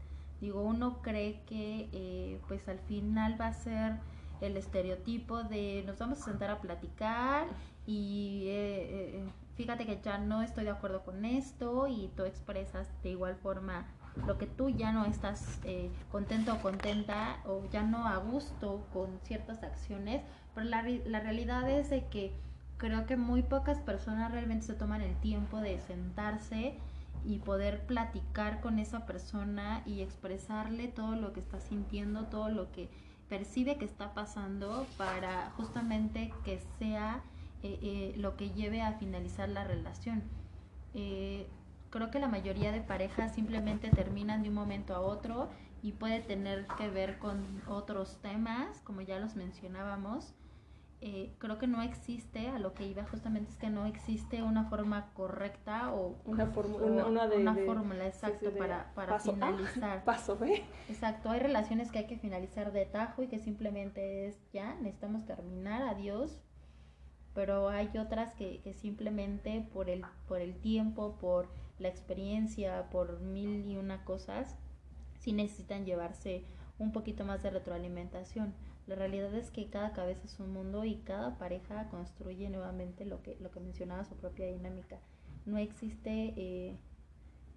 [0.41, 3.99] Digo, uno cree que eh, pues al final va a ser
[4.41, 7.47] el estereotipo de nos vamos a sentar a platicar
[7.86, 12.89] y eh, eh, fíjate que ya no estoy de acuerdo con esto y tú expresas
[13.01, 13.86] de igual forma
[14.25, 15.60] lo que tú ya no estás
[16.12, 20.21] contento o contenta o ya no a gusto con ciertas acciones,
[20.54, 22.34] pero la, la realidad es de que
[22.78, 26.78] creo que muy pocas personas realmente se toman el tiempo de sentarse
[27.25, 32.71] y poder platicar con esa persona y expresarle todo lo que está sintiendo, todo lo
[32.71, 32.89] que
[33.30, 37.23] percibe que está pasando para justamente que sea
[37.63, 40.23] eh, eh, lo que lleve a finalizar la relación.
[40.93, 41.47] Eh,
[41.96, 45.48] creo que la mayoría de parejas simplemente terminan de un momento a otro
[45.82, 50.36] y puede tener que ver con otros temas, como ya los mencionábamos,
[51.00, 54.66] eh, creo que no existe, a lo que iba justamente es que no existe una
[54.66, 60.04] forma correcta o una, fórmula una, fórmula exacta para, para finalizar.
[60.04, 60.64] paso B.
[60.90, 65.26] Exacto, hay relaciones que hay que finalizar de tajo y que simplemente es ya, necesitamos
[65.26, 66.42] terminar, adiós.
[67.34, 73.20] Pero hay otras que, que simplemente por el, por el tiempo, por la experiencia, por
[73.20, 74.58] mil y una cosas,
[75.20, 76.44] sí necesitan llevarse
[76.78, 78.54] un poquito más de retroalimentación
[78.88, 83.24] la realidad es que cada cabeza es un mundo y cada pareja construye nuevamente lo
[83.24, 85.00] que, lo que mencionaba su propia dinámica.
[85.46, 86.78] No existe eh,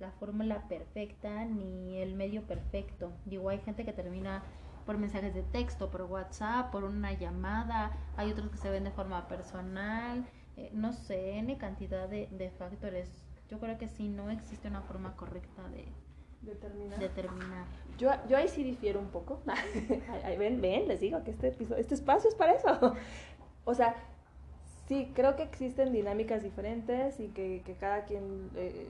[0.00, 3.12] la fórmula perfecta ni el medio perfecto.
[3.26, 4.42] Digo, hay gente que termina
[4.87, 8.90] por mensajes de texto, por WhatsApp, por una llamada, hay otros que se ven de
[8.90, 10.26] forma personal,
[10.57, 13.27] eh, no sé, N cantidad de, de factores.
[13.50, 15.87] Yo creo que sí, no existe una forma correcta de,
[16.42, 17.66] determinar.
[17.96, 19.40] Yo, yo ahí sí difiero un poco.
[20.38, 22.94] ven, ven, les digo que este, este espacio es para eso.
[23.64, 23.96] o sea,
[24.87, 28.87] sí, creo que existen dinámicas diferentes y que, que cada quien, eh,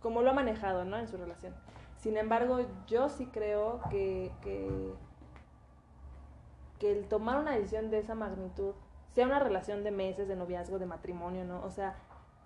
[0.00, 0.98] como lo ha manejado, ¿no?
[0.98, 1.54] En su relación.
[1.98, 4.92] Sin embargo, yo sí creo que, que,
[6.78, 8.74] que el tomar una decisión de esa magnitud,
[9.14, 11.64] sea una relación de meses, de noviazgo, de matrimonio, ¿no?
[11.64, 11.96] O sea,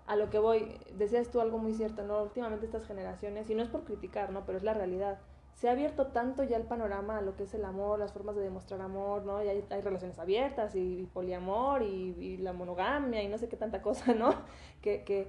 [0.07, 2.23] a lo que voy, decías tú algo muy cierto, ¿no?
[2.23, 4.45] Últimamente estas generaciones, y no es por criticar, ¿no?
[4.45, 5.19] Pero es la realidad.
[5.53, 8.35] Se ha abierto tanto ya el panorama a lo que es el amor, las formas
[8.35, 9.43] de demostrar amor, ¿no?
[9.43, 14.13] Y hay, relaciones abiertas y, poliamor y, la monogamia y no sé qué tanta cosa,
[14.13, 14.33] ¿no?
[14.81, 15.27] Que, que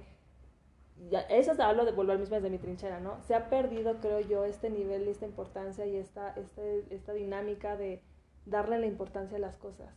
[1.09, 3.21] ya, eso hablo de volver mismo desde mi trinchera, ¿no?
[3.21, 8.01] Se ha perdido, creo yo, este nivel, esta importancia y esta, este, esta dinámica de
[8.45, 9.93] darle la importancia a las cosas.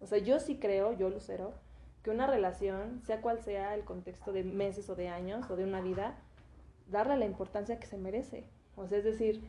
[0.00, 1.54] O sea, yo sí creo, yo Lucero,
[2.08, 5.64] que una relación, sea cual sea el contexto de meses o de años o de
[5.64, 6.16] una vida,
[6.90, 8.44] darle la importancia que se merece.
[8.76, 9.42] O sea, es decir,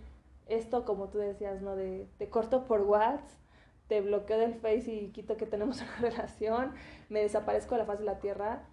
[0.46, 1.78] esto como tú decías, ¿no?
[1.78, 3.26] De te corto por WhatsApp,
[3.88, 6.74] te bloqueo del Face y quito que tenemos una relación,
[7.08, 8.68] me desaparezco de la faz de la tierra,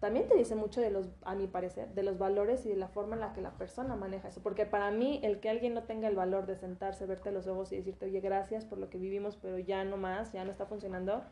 [0.00, 2.88] también te dice mucho de los, a mi parecer, de los valores y de la
[2.88, 4.42] forma en la que la persona maneja eso.
[4.42, 7.72] Porque para mí, el que alguien no tenga el valor de sentarse, verte los ojos
[7.72, 10.66] y decirte, oye, gracias por lo que vivimos, pero ya no más, ya no está
[10.66, 11.22] funcionando,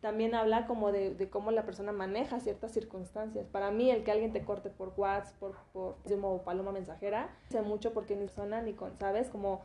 [0.00, 3.46] también habla como de, cómo la persona maneja ciertas circunstancias.
[3.46, 7.62] Para mí, el que alguien te corte por WhatsApp, por, por como paloma mensajera, sé
[7.62, 9.28] mucho porque ni persona ni con, ¿sabes?
[9.28, 9.62] Como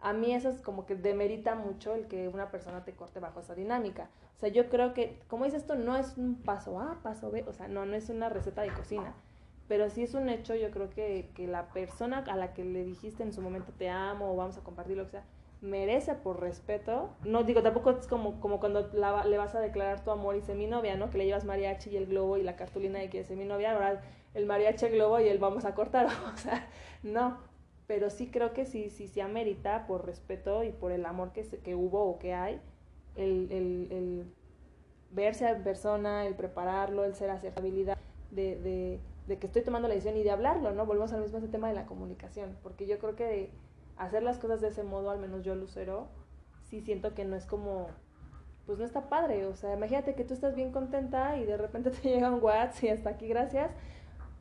[0.00, 3.40] a mí eso es como que demerita mucho el que una persona te corte bajo
[3.40, 4.08] esa dinámica.
[4.36, 7.44] O sea, yo creo que, como dices esto, no es un paso A, paso B,
[7.46, 9.14] o sea, no, no es una receta de cocina.
[9.68, 12.84] Pero sí es un hecho, yo creo que, que la persona a la que le
[12.84, 15.24] dijiste en su momento te amo o vamos a compartir lo que sea,
[15.64, 17.10] merece por respeto.
[17.24, 20.54] No digo, tampoco es como, como cuando le vas a declarar tu amor y sé
[20.54, 21.10] mi novia, ¿no?
[21.10, 23.72] Que le llevas mariachi y el globo y la cartulina de que es mi novia,
[23.72, 24.02] ahora
[24.34, 26.06] el mariachi, el globo y el vamos a cortar.
[26.34, 26.68] o sea,
[27.02, 27.38] no.
[27.86, 31.44] Pero sí creo que sí, sí, sí amerita por respeto y por el amor que,
[31.44, 32.60] se, que hubo o que hay,
[33.16, 34.34] el, el, el
[35.10, 37.96] verse en persona, el prepararlo, el ser acertabilidad
[38.30, 40.86] de, de, de que estoy tomando la decisión y de hablarlo, ¿no?
[40.86, 43.50] Volvemos al mismo ese tema de la comunicación, porque yo creo que
[43.96, 46.08] hacer las cosas de ese modo, al menos yo Lucero,
[46.64, 47.88] sí siento que no es como,
[48.66, 49.46] pues no está padre.
[49.46, 52.84] O sea, imagínate que tú estás bien contenta y de repente te llega un WhatsApp
[52.84, 53.70] y hasta aquí, gracias.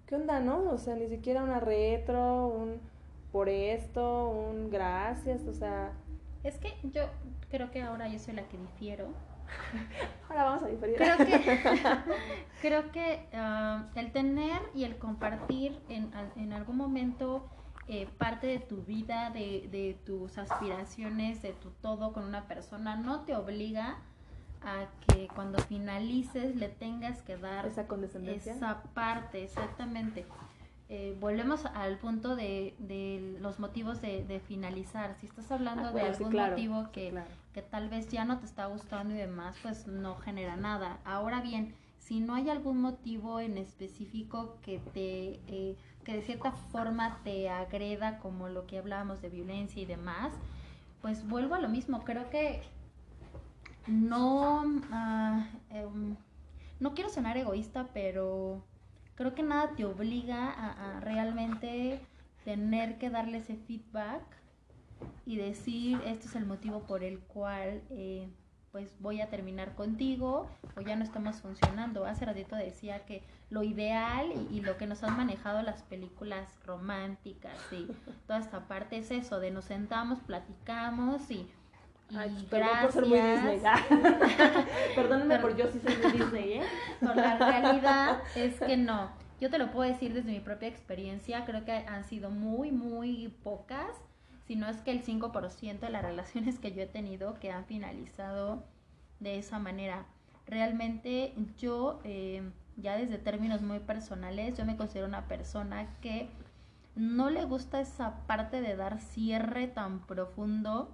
[0.05, 0.69] ¿Qué onda, no?
[0.71, 2.81] O sea, ni siquiera una retro, un
[3.31, 5.91] por esto, un gracias, o sea...
[6.43, 7.05] Es que yo
[7.49, 9.07] creo que ahora yo soy la que difiero.
[10.29, 10.97] ahora vamos a diferir.
[10.97, 11.59] Creo que,
[12.61, 17.49] creo que ah, el tener y el compartir en, en algún momento
[17.87, 22.95] eh, parte de tu vida, de, de tus aspiraciones, de tu todo con una persona,
[22.95, 23.97] no te obliga
[24.61, 28.53] a que cuando finalices le tengas que dar Esa condescendencia.
[28.53, 30.25] esa parte, exactamente.
[30.89, 35.15] Eh, volvemos al punto de, de los motivos de, de finalizar.
[35.19, 37.27] Si estás hablando Ah, bueno, de sí, algún claro, motivo que, claro.
[37.53, 40.99] que tal vez ya no te está gustando y demás, pues no genera nada.
[41.03, 46.51] Ahora bien, si no hay algún motivo en específico que te eh, que de cierta
[46.51, 50.33] forma te agreda, como lo que hablábamos de violencia y demás,
[51.01, 52.03] pues vuelvo a lo mismo.
[52.03, 52.61] Creo que
[53.87, 56.15] no ah, em,
[56.79, 58.61] no quiero sonar egoísta, pero
[59.15, 62.01] creo que nada te obliga a, realmente
[62.43, 64.21] tener que darle ese feedback
[65.25, 68.27] y decir este es el motivo por el cual eh,
[68.73, 72.05] pues voy a terminar contigo o ya no estamos funcionando.
[72.05, 76.49] Hace ratito decía que lo ideal y, y lo que nos han manejado las películas
[76.65, 77.87] románticas y
[78.25, 81.47] toda esta parte es eso, de nos sentamos, platicamos y,
[82.09, 83.59] y Ay, perdón por ser muy Disney.
[83.59, 83.87] gracias.
[84.95, 86.63] Perdónenme por yo sí soy muy Disney, ¿eh?
[86.99, 89.11] Pero la realidad es que no.
[89.39, 93.27] Yo te lo puedo decir desde mi propia experiencia, creo que han sido muy, muy
[93.43, 93.89] pocas,
[94.47, 97.65] si no es que el 5% de las relaciones que yo he tenido que han
[97.65, 98.63] finalizado
[99.19, 100.05] de esa manera.
[100.45, 102.43] Realmente yo, eh,
[102.75, 106.29] ya desde términos muy personales, yo me considero una persona que
[106.95, 110.91] no le gusta esa parte de dar cierre tan profundo.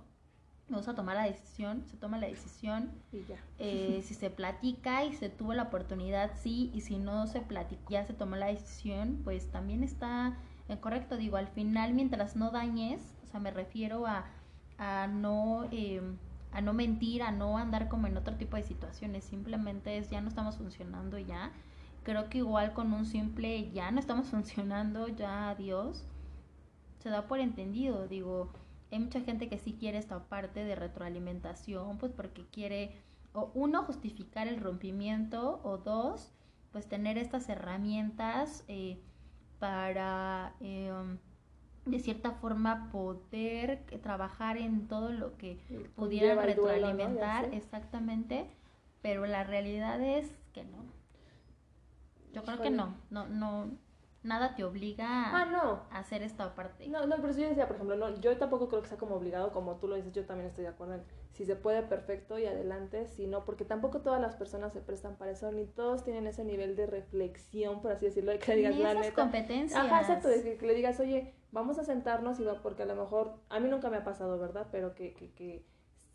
[0.70, 3.38] Me gusta tomar la decisión, se toma la decisión Y ya.
[3.58, 7.90] eh, si se platica y se tuvo la oportunidad, sí, y si no se platicó,
[7.90, 11.18] ya se tomó la decisión, pues también está eh, correcto.
[11.18, 14.26] Digo, al final, mientras no dañes, sea, me refiero a,
[14.78, 15.66] a no...
[15.72, 16.02] eh,
[16.52, 20.22] a no mentir, a no andar como en otro tipo de situaciones, simplemente es ya
[20.22, 21.52] no estamos funcionando ya.
[22.04, 26.06] Creo que igual con un simple ya no estamos funcionando, ya adiós,
[27.00, 28.52] se da por entendido, digo,
[28.92, 32.96] hay mucha gente que sí quiere esta parte de retroalimentación, pues porque quiere,
[33.34, 36.32] o uno, justificar el rompimiento, o dos,
[36.72, 39.00] pues tener estas herramientas eh,
[39.60, 40.92] para, eh,
[41.86, 45.58] de cierta forma, poder trabajar en todo lo que
[45.96, 48.50] pudieran retroalimentar, exactamente,
[49.02, 50.78] pero la realidad es que no.
[52.34, 53.72] Yo creo que no, no, no,
[54.24, 55.82] nada te obliga Ah, a no.
[55.92, 56.88] hacer esta parte.
[56.88, 59.16] No, no, pero sí yo decía, por ejemplo, no, yo tampoco creo que sea como
[59.16, 62.38] obligado, como tú lo dices, yo también estoy de acuerdo en si se puede, perfecto
[62.40, 66.04] y adelante, si no, porque tampoco todas las personas se prestan para eso, ni todos
[66.04, 69.22] tienen ese nivel de reflexión, por así decirlo, de que digas Ni la esas neta.
[69.22, 69.80] competencias.
[69.80, 72.96] Ajá, exacto, de que, le digas, oye, vamos a sentarnos y va, porque a lo
[72.96, 74.68] mejor, a mí nunca me ha pasado, ¿verdad?
[74.72, 75.66] Pero que, que, que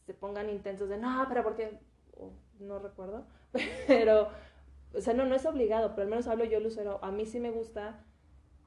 [0.04, 1.78] se pongan intensos de, no, pero porque,
[2.16, 3.26] o no recuerdo,
[3.86, 4.28] pero,
[4.94, 7.40] o sea, no, no es obligado, pero al menos hablo yo, Lucero, a mí sí
[7.40, 8.04] me gusta,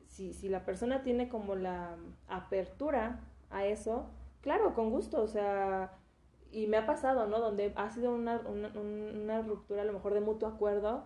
[0.07, 4.09] si, si la persona tiene como la apertura a eso,
[4.41, 5.91] claro, con gusto, o sea,
[6.51, 7.39] y me ha pasado, ¿no?
[7.39, 11.05] Donde ha sido una, una, una ruptura a lo mejor de mutuo acuerdo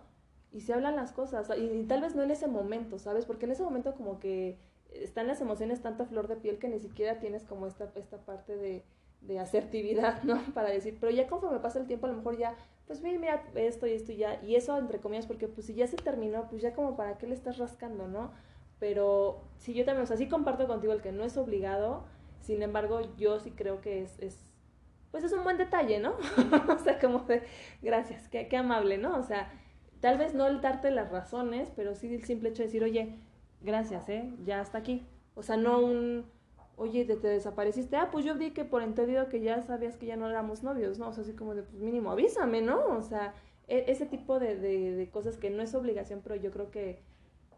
[0.52, 3.24] y se hablan las cosas, y, y tal vez no en ese momento, ¿sabes?
[3.24, 4.58] Porque en ese momento como que
[4.90, 8.18] están las emociones tanto a flor de piel que ni siquiera tienes como esta, esta
[8.18, 8.84] parte de,
[9.22, 10.38] de asertividad, ¿no?
[10.54, 13.44] Para decir, pero ya conforme pasa el tiempo a lo mejor ya, pues mira, mira
[13.54, 16.48] esto y esto y ya, y eso entre comillas, porque pues si ya se terminó,
[16.48, 18.32] pues ya como para qué le estás rascando, ¿no?
[18.78, 22.04] Pero si yo también, o sea, sí comparto contigo el que no es obligado,
[22.40, 24.51] sin embargo, yo sí creo que es, es
[25.12, 26.16] pues es un buen detalle, ¿no?
[26.68, 27.44] o sea, como de,
[27.82, 29.16] gracias, qué, qué amable, ¿no?
[29.18, 29.52] O sea,
[30.00, 33.18] tal vez no el darte las razones, pero sí el simple hecho de decir, oye,
[33.60, 34.32] gracias, ¿eh?
[34.44, 35.06] Ya hasta aquí.
[35.36, 36.26] O sea, no un,
[36.76, 37.96] oye, te, te desapareciste.
[37.96, 40.98] Ah, pues yo vi que por entendido que ya sabías que ya no éramos novios,
[40.98, 41.08] ¿no?
[41.08, 42.96] O sea, así como de, pues mínimo, avísame, ¿no?
[42.96, 43.34] O sea,
[43.68, 47.02] e- ese tipo de, de, de cosas que no es obligación, pero yo creo que,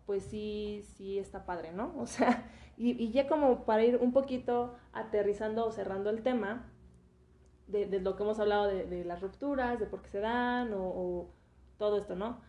[0.06, 1.94] pues sí, sí está padre, ¿no?
[1.98, 6.70] O sea, y, y ya como para ir un poquito aterrizando o cerrando el tema,
[7.66, 11.28] de, lo que hemos hablado de, las rupturas, de por qué se dan o,
[11.78, 12.40] todo esto, ¿no?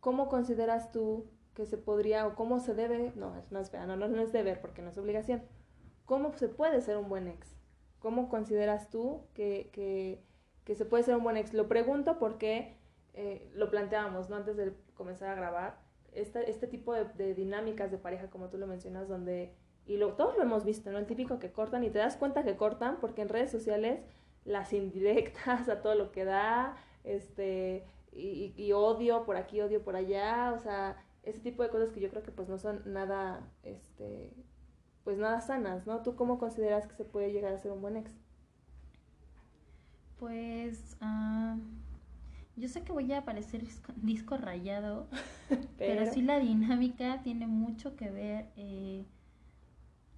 [0.00, 4.08] ¿Cómo consideras tú que se podría o cómo se debe, no, no, espera, no, no,
[4.08, 5.42] no es deber porque no es obligación,
[6.04, 7.56] cómo se puede ser un buen ex?
[8.00, 10.22] ¿Cómo consideras tú que, que,
[10.64, 11.54] que se puede ser un buen ex?
[11.54, 12.76] Lo pregunto porque
[13.14, 14.36] eh, lo planteábamos, ¿no?
[14.36, 15.80] Antes de comenzar a grabar,
[16.12, 19.54] este, este tipo de, de dinámicas de pareja, como tú lo mencionas, donde,
[19.86, 20.98] y lo, todos lo hemos visto, ¿no?
[20.98, 24.00] El típico que cortan y te das cuenta que cortan porque en redes sociales
[24.44, 30.52] las indirectas a todo lo que da, este, y, odio por aquí, odio por allá,
[30.54, 34.32] o sea, ese tipo de cosas que yo creo que pues no son nada, este,
[35.02, 36.02] pues nada sanas, ¿no?
[36.02, 38.10] ¿Tú cómo consideras que se puede llegar a ser un buen ex?
[40.18, 41.56] Pues ah,
[42.56, 45.08] yo sé que voy a parecer disco, disco rayado,
[45.76, 48.46] pero, sí la dinámica tiene mucho que ver.
[48.56, 49.04] eh,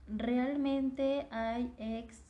[0.08, 2.22] realmente hay ex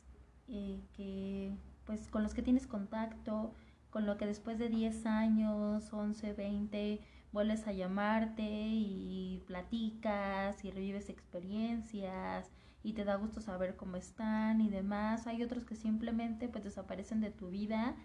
[0.47, 1.51] eh, que,
[1.85, 3.53] pues, con los que tienes contacto,
[3.89, 7.01] con lo que después de 10 años, 11, 20,
[7.31, 12.49] vuelves a llamarte y platicas y revives experiencias
[12.83, 15.27] y te da gusto saber cómo están y demás.
[15.27, 17.95] Hay otros que simplemente pues desaparecen de tu vida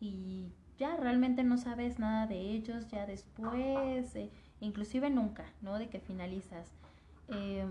[0.00, 5.78] y ya realmente no sabes nada de ellos ya después, eh, inclusive nunca, ¿no?
[5.78, 6.72] De que finalizas.
[7.28, 7.66] Eh,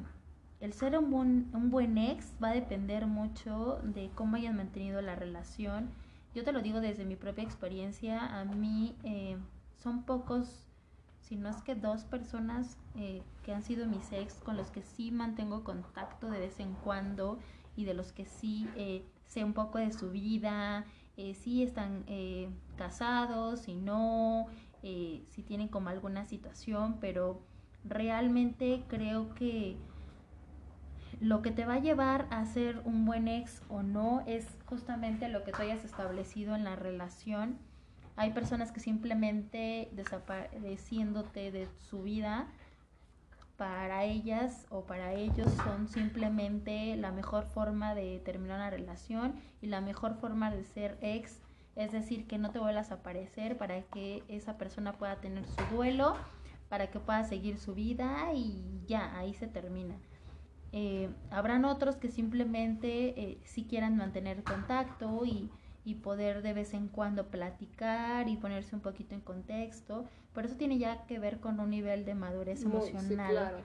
[0.60, 5.02] el ser un buen, un buen ex va a depender mucho de cómo hayan mantenido
[5.02, 5.90] la relación.
[6.34, 9.38] Yo te lo digo desde mi propia experiencia, a mí eh,
[9.78, 10.66] son pocos,
[11.22, 14.82] si no es que dos personas eh, que han sido mis ex con los que
[14.82, 17.38] sí mantengo contacto de vez en cuando
[17.76, 20.86] y de los que sí eh, sé un poco de su vida,
[21.34, 22.06] si están
[22.76, 24.46] casados, si no,
[24.84, 27.42] si tienen como alguna situación, pero
[27.84, 29.78] realmente creo que
[31.20, 35.30] lo que te va a llevar a ser un buen ex o no es justamente
[35.30, 37.58] lo que tú hayas establecido en la relación.
[38.16, 42.48] Hay personas que simplemente desapareciéndote de su vida,
[43.58, 49.68] para ellas o para ellos son simplemente la mejor forma de terminar una relación y
[49.68, 51.42] la mejor forma de ser ex,
[51.76, 55.76] es decir, que no te vuelvas a aparecer para que esa persona pueda tener su
[55.76, 56.16] duelo,
[56.70, 59.96] para que pueda seguir su vida y ya, ahí se termina.
[60.74, 65.50] Eh, habrán otros que simplemente eh, si quieran mantener contacto y,
[65.86, 70.58] y, poder de vez en cuando platicar y ponerse un poquito en contexto, pero eso
[70.58, 73.64] tiene ya que ver con un nivel de madurez emocional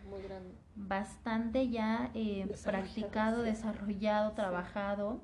[0.75, 5.21] bastante ya eh, practicado, desarrollado, trabajado.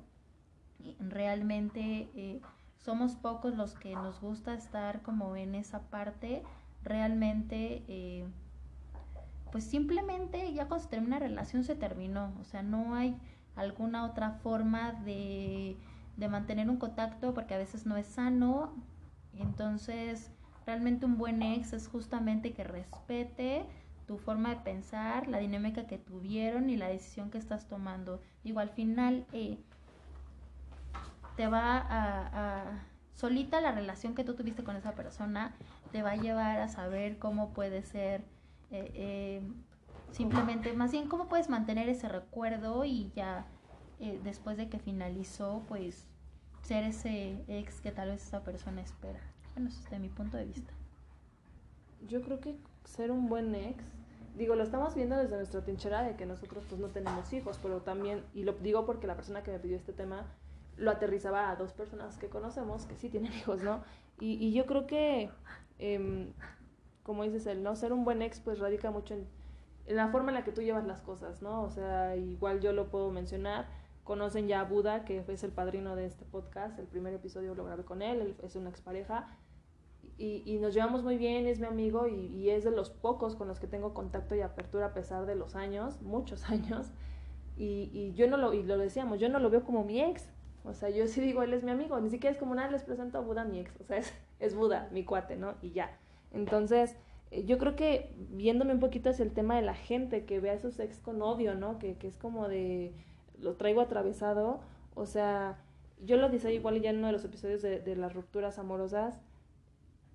[0.99, 2.41] Realmente eh,
[2.77, 6.43] somos pocos los que nos gusta estar como en esa parte.
[6.83, 8.25] Realmente eh,
[9.51, 13.15] pues simplemente ya cuando se termina la relación se terminó, o sea, no hay
[13.55, 15.77] alguna otra forma de,
[16.17, 18.73] de mantener un contacto porque a veces no es sano,
[19.33, 20.31] entonces
[20.65, 23.65] realmente un buen ex es justamente que respete
[24.05, 28.21] tu forma de pensar, la dinámica que tuvieron y la decisión que estás tomando.
[28.43, 29.59] Digo, al final eh,
[31.35, 32.83] te va a, a,
[33.13, 35.53] solita la relación que tú tuviste con esa persona,
[35.91, 38.23] te va a llevar a saber cómo puede ser
[38.71, 39.41] eh, eh,
[40.11, 43.45] simplemente, más bien, ¿cómo puedes mantener ese recuerdo y ya
[43.99, 46.07] eh, después de que finalizó, pues
[46.61, 49.19] ser ese ex que tal vez esa persona espera?
[49.55, 50.73] Bueno, eso es de mi punto de vista.
[52.07, 52.55] Yo creo que
[52.85, 53.83] ser un buen ex,
[54.37, 57.81] digo, lo estamos viendo desde nuestra trinchera de que nosotros pues no tenemos hijos, pero
[57.81, 60.25] también, y lo digo porque la persona que me pidió este tema
[60.77, 63.83] lo aterrizaba a dos personas que conocemos que sí tienen hijos, ¿no?
[64.21, 65.29] Y, yo creo que
[65.79, 66.33] eh,
[67.09, 69.27] como dices, el no ser un buen ex, pues radica mucho en,
[69.87, 71.63] la forma en la que tú llevas las cosas, ¿no?
[71.63, 73.65] O sea, igual yo lo puedo mencionar.
[74.03, 76.77] Conocen ya a Buda, que es el padrino de este podcast.
[76.77, 79.25] El primer episodio lo grabé con él, él es una expareja.
[80.19, 83.35] Y, y nos llevamos muy bien, es mi amigo y, y, es de los pocos
[83.35, 86.91] con los que tengo contacto y apertura a pesar de los años, muchos años.
[87.57, 90.29] Y, y yo no lo, y lo decíamos, yo no lo veo como mi ex.
[90.63, 92.83] O sea, yo sí digo, él es mi amigo, ni siquiera es como nada, les
[92.83, 93.73] presento a Buda mi ex.
[93.81, 95.55] O sea, es, es Buda, mi cuate, ¿no?
[95.63, 95.98] Y ya.
[96.31, 96.95] Entonces,
[97.31, 100.49] eh, yo creo que viéndome un poquito hacia el tema de la gente que ve
[100.49, 101.79] a esos ex con odio, ¿no?
[101.79, 102.93] Que, que es como de,
[103.39, 104.61] lo traigo atravesado,
[104.95, 105.57] o sea,
[106.05, 109.19] yo lo decía igual ya en uno de los episodios de, de las rupturas amorosas,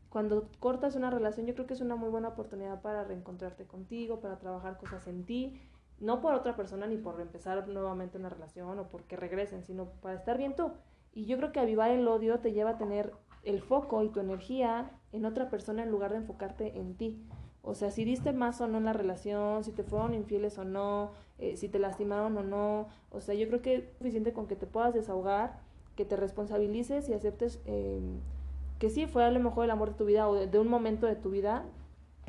[0.09, 4.21] cuando cortas una relación yo creo que es una muy buena oportunidad para reencontrarte contigo,
[4.21, 5.61] para trabajar cosas en ti,
[5.99, 10.15] no por otra persona ni por empezar nuevamente una relación o porque regresen, sino para
[10.15, 10.73] estar bien tú.
[11.13, 13.13] Y yo creo que avivar el odio te lleva a tener
[13.45, 17.23] el foco y tu energía en otra persona en lugar de enfocarte en ti.
[17.63, 20.65] O sea, si diste más o no en la relación, si te fueron infieles o
[20.65, 22.89] no, eh, si te lastimaron o no.
[23.11, 25.61] O sea, yo creo que es suficiente con que te puedas desahogar,
[25.97, 28.01] que te responsabilices y aceptes eh,
[28.79, 31.07] que sí fue a lo mejor el amor de tu vida o de, un momento
[31.07, 31.65] de tu vida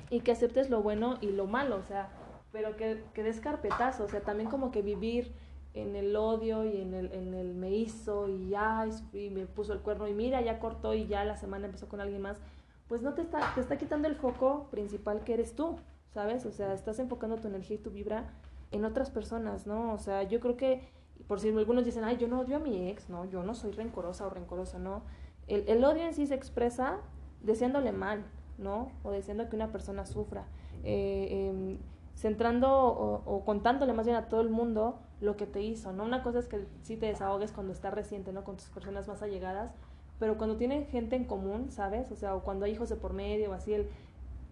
[0.09, 2.09] y que aceptes lo bueno y lo malo, o sea,
[2.51, 5.34] pero que, que des carpetazo, o sea, también como que vivir
[5.76, 9.73] en el odio y en el, en el me hizo y ya y me puso
[9.73, 12.39] el cuerno y mira, ya cortó y ya la semana empezó con alguien más,
[12.88, 15.76] pues no te está, te está quitando el foco principal que eres tú,
[16.13, 16.45] ¿sabes?
[16.45, 18.34] O sea, estás enfocando tu energía y tu vibra
[18.71, 19.93] en otras personas, ¿no?
[19.93, 20.88] O sea, yo creo que,
[21.28, 23.71] por si algunos dicen, ay, yo no odio a mi ex, no, yo no soy
[23.71, 25.03] rencorosa o rencorosa, no.
[25.47, 26.99] El, el odio en sí se expresa
[27.41, 28.23] deseándole mal,
[28.57, 28.91] ¿no?
[29.03, 30.47] O deseando que una persona sufra.
[30.84, 31.80] Eh, eh,
[32.15, 36.03] centrando o, o, contándole más bien a todo el mundo lo que te hizo, ¿no?
[36.03, 38.43] Una cosa es que sí te desahogues cuando está reciente, ¿no?
[38.43, 39.73] Con tus personas más allegadas,
[40.19, 42.11] pero cuando tienen gente en común, ¿sabes?
[42.11, 43.89] O sea, o cuando hay hijos de por medio o así, el,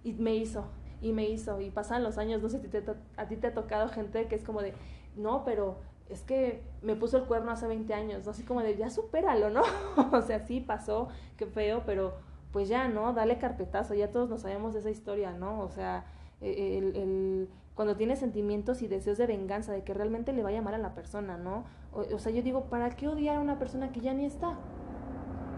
[0.04, 0.66] y me hizo,
[1.02, 2.84] y me hizo, y pasan los años, no sé si te,
[3.18, 4.74] a ti te ha tocado gente que es como de,
[5.16, 5.78] no, pero
[6.10, 8.32] es que me puso el cuerno hace 20 años, ¿no?
[8.32, 9.62] Así como de, ya supéralo, ¿no?
[10.12, 11.08] o sea, sí pasó,
[11.38, 12.14] qué feo, pero
[12.52, 13.14] pues ya, ¿no?
[13.14, 15.62] Dale carpetazo, ya todos nos sabemos de esa historia, ¿no?
[15.62, 16.06] O sea,
[16.42, 20.62] e, el, el, cuando tienes sentimientos y deseos de venganza, de que realmente le vaya
[20.62, 21.66] mal a la persona, ¿no?
[21.92, 24.58] O, o sea, yo digo, ¿para qué odiar a una persona que ya ni está?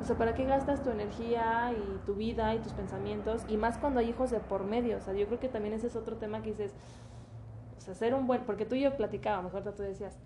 [0.02, 3.44] O sea, ¿para qué gastas tu energía y tu vida y tus pensamientos?
[3.48, 4.98] Y más cuando hay hijos de por medio.
[4.98, 6.74] O sea, yo creo que también ese es otro tema que dices,
[7.78, 10.20] o sea, ser un buen, porque tú y yo platicábamos, ahorita tú decías,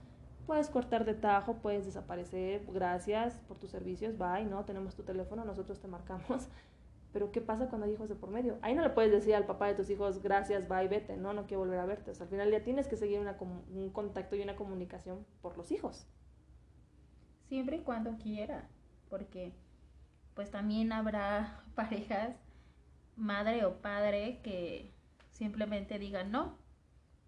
[0.46, 4.66] puedes cortar de tajo, puedes desaparecer, gracias por tus servicios, bye, ¿no?
[4.66, 6.50] Tenemos tu teléfono, nosotros te marcamos.
[7.12, 8.60] Pero ¿qué pasa cuando hay hijos de por medio?
[8.62, 11.48] Ahí no le puedes decir al papá de tus hijos, gracias, bye, vete, no, no
[11.48, 12.12] quiero volver a verte.
[12.12, 15.58] O sea, al final ya tienes que seguir una, un contacto y una comunicación por
[15.58, 16.08] los hijos.
[17.48, 18.68] Siempre y cuando quiera,
[19.10, 19.54] porque
[20.36, 22.36] pues también habrá parejas,
[23.16, 24.94] madre o padre, que
[25.32, 26.58] simplemente digan, no,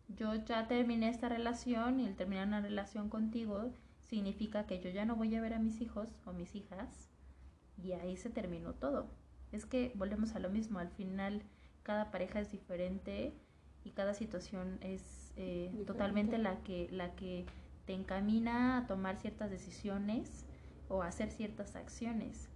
[0.09, 3.71] yo ya terminé esta relación y el terminar una relación contigo
[4.01, 7.09] significa que yo ya no voy a ver a mis hijos o mis hijas
[7.81, 9.09] y ahí se terminó todo.
[9.51, 11.43] Es que volvemos a lo mismo, al final
[11.83, 13.33] cada pareja es diferente
[13.83, 17.45] y cada situación es eh, totalmente la que, la que
[17.85, 20.45] te encamina a tomar ciertas decisiones
[20.87, 22.49] o a hacer ciertas acciones.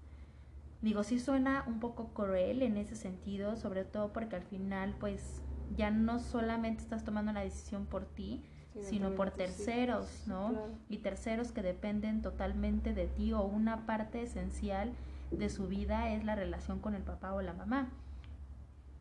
[0.81, 5.41] Digo, sí suena un poco cruel en ese sentido, sobre todo porque al final pues
[5.75, 8.43] ya no solamente estás tomando la decisión por ti,
[8.81, 10.67] sino por terceros, ¿no?
[10.89, 14.91] Y terceros que dependen totalmente de ti o una parte esencial
[15.37, 17.89] de su vida es la relación con el papá o la mamá.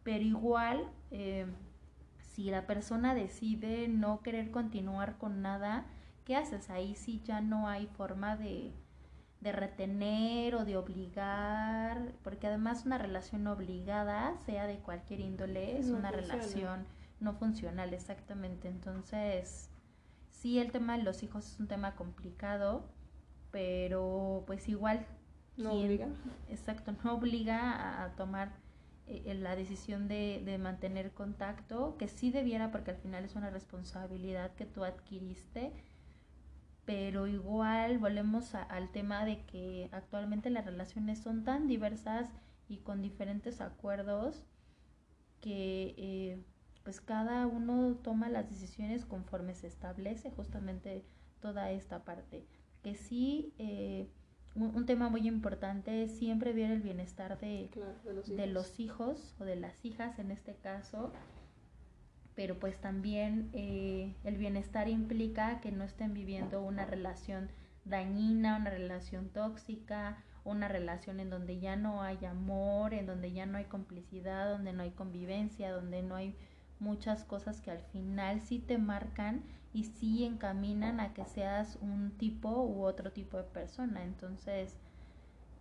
[0.02, 1.46] Pero igual, eh,
[2.18, 5.86] si la persona decide no querer continuar con nada,
[6.24, 6.70] ¿qué haces?
[6.70, 8.72] Ahí sí ya no hay forma de,
[9.40, 15.88] de retener o de obligar, porque además una relación obligada, sea de cualquier índole, es
[15.88, 16.86] una relación
[17.20, 18.68] no funcional, exactamente.
[18.68, 19.70] Entonces,
[20.28, 22.84] sí, el tema de los hijos es un tema complicado,
[23.50, 25.06] pero pues igual...
[25.56, 26.08] No obliga.
[26.48, 28.52] Exacto, no obliga a, tomar
[29.06, 33.50] eh, la decisión de, de mantener contacto, que sí debiera, porque al final es una
[33.50, 35.72] responsabilidad que tú adquiriste
[36.84, 42.30] pero igual volvemos al tema de que actualmente las relaciones son tan diversas
[42.68, 44.44] y con diferentes acuerdos
[45.40, 46.42] que eh,
[46.82, 51.04] pues cada uno toma las decisiones conforme se establece justamente
[51.40, 52.46] toda esta parte
[52.82, 54.10] que sí eh,
[54.54, 57.70] un, tema muy importante es siempre ver el bienestar de,
[58.26, 61.12] de los hijos o de las hijas en este caso
[62.34, 67.50] pero pues también eh, el bienestar implica que no estén viviendo una relación
[67.84, 73.46] dañina, una relación tóxica, una relación en donde ya no hay amor, en donde ya
[73.46, 76.36] no hay complicidad, donde no hay convivencia, donde no hay
[76.80, 79.42] muchas cosas que al final sí te marcan
[79.74, 84.04] y sí encaminan a que seas un tipo u otro tipo de persona.
[84.04, 84.78] Entonces,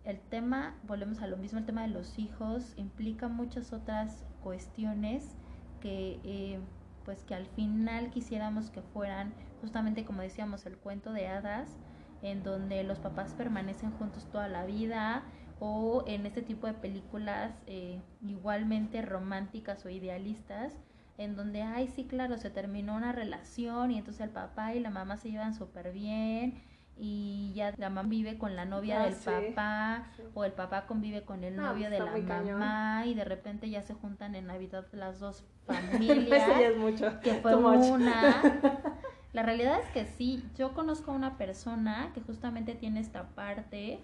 [0.04, 5.36] el tema, volvemos a lo mismo, el tema de los hijos implica muchas otras cuestiones
[5.80, 6.60] que eh,
[7.04, 11.78] pues que al final quisiéramos que fueran justamente como decíamos el cuento de hadas
[12.22, 15.24] en donde los papás permanecen juntos toda la vida
[15.58, 20.72] o en este tipo de películas eh, igualmente románticas o idealistas
[21.16, 24.90] en donde, ay, sí, claro, se terminó una relación y entonces el papá y la
[24.90, 26.62] mamá se llevan súper bien
[26.96, 31.22] y ya la mamá vive con la novia ah, del papá o el papá convive
[31.22, 35.18] con el novio de la mamá y de repente ya se juntan en Navidad las
[35.18, 37.20] dos familias es mucho.
[37.20, 38.42] que fue una
[39.32, 43.98] la realidad es que sí yo conozco a una persona que justamente tiene esta parte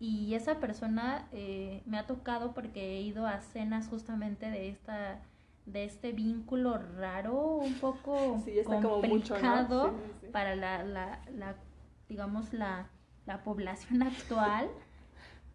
[0.00, 5.22] y esa persona eh, me ha tocado porque he ido a cenas justamente de esta
[5.72, 8.42] de este vínculo raro un poco
[8.82, 9.94] complicado
[10.32, 11.56] para la, la, la
[12.08, 12.88] digamos, la,
[13.26, 14.68] la población actual,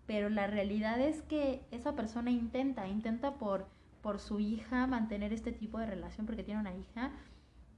[0.05, 3.67] pero la realidad es que esa persona intenta, intenta por,
[4.01, 7.11] por su hija mantener este tipo de relación porque tiene una hija,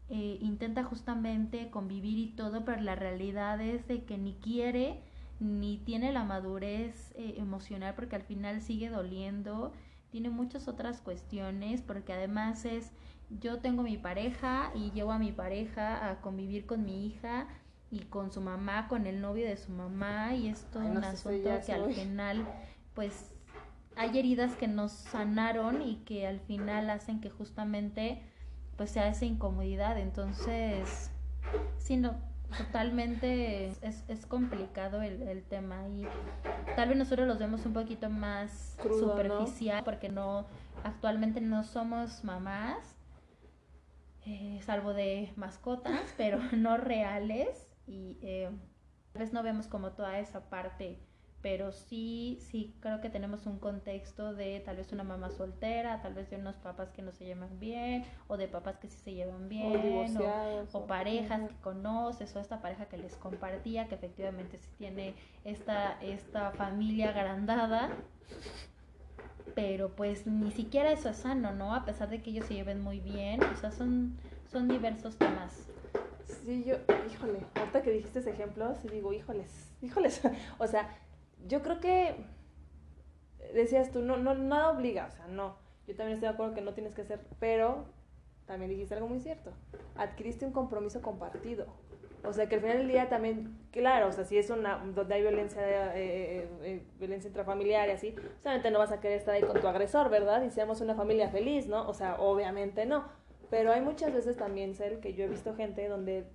[0.10, 5.02] eh, intenta justamente convivir y todo, pero la realidad es de que ni quiere
[5.40, 9.74] ni tiene la madurez eh, emocional porque al final sigue doliendo,
[10.16, 12.93] tiene muchas otras cuestiones porque además es
[13.41, 17.49] yo tengo mi pareja y llevo a mi pareja a convivir con mi hija
[17.91, 21.49] y con su mamá, con el novio de su mamá y es todo un asunto
[21.66, 22.47] que al final
[22.93, 23.34] pues
[23.97, 28.22] hay heridas que nos sanaron y que al final hacen que justamente
[28.78, 29.99] pues sea esa incomodidad.
[29.99, 31.11] Entonces
[31.78, 32.16] sí no
[32.58, 36.08] totalmente es, es complicado el, el, tema y
[36.76, 40.45] tal vez nosotros los vemos un poquito más superficial porque no
[40.84, 42.95] actualmente no somos mamás
[44.26, 48.49] eh, salvo de mascotas, pero no reales y eh,
[49.14, 50.99] tal vez no vemos como toda esa parte
[51.46, 56.16] pero sí, sí creo que tenemos un contexto de tal vez una mamá soltera, tal
[56.16, 59.14] vez de unos papás que no se llevan bien, o de papás que sí se
[59.14, 60.18] llevan bien,
[60.74, 66.02] o, parejas que conoces, o esta pareja que les compartía, que efectivamente sí tiene esta,
[66.02, 67.91] esta familia agrandada,
[69.54, 71.76] pero pues ni siquiera eso es sano, ¿no?
[71.76, 74.18] A pesar de que ellos se lleven muy bien, o sea, son,
[74.52, 75.68] son diversos temas.
[76.43, 76.76] Sí, yo,
[77.12, 80.22] híjole, ahorita que dijiste ese ejemplo, sí digo, híjoles, híjoles,
[80.58, 80.89] o sea,
[81.46, 82.16] yo creo que
[83.54, 85.58] decías tú, no, no, nada obliga, o sea, no.
[85.88, 87.86] Yo también estoy de acuerdo que no tienes que hacer, pero
[88.46, 89.52] también dijiste algo muy cierto.
[89.96, 91.68] Adquiriste un compromiso compartido.
[92.24, 95.14] O sea, que al final del día también, claro, o sea, si es una, donde
[95.14, 95.62] hay violencia,
[95.96, 99.62] eh, eh, eh, violencia intrafamiliar y así, solamente no vas a querer estar ahí con
[99.62, 100.43] tu agresor, ¿verdad?
[100.43, 101.88] Y seamos una familia feliz, ¿no?
[101.88, 103.06] O sea, obviamente no.
[103.52, 106.26] Pero hay muchas veces también, Cel, que yo he visto gente donde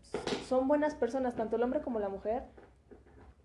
[0.47, 2.45] son buenas personas, tanto el hombre como la mujer,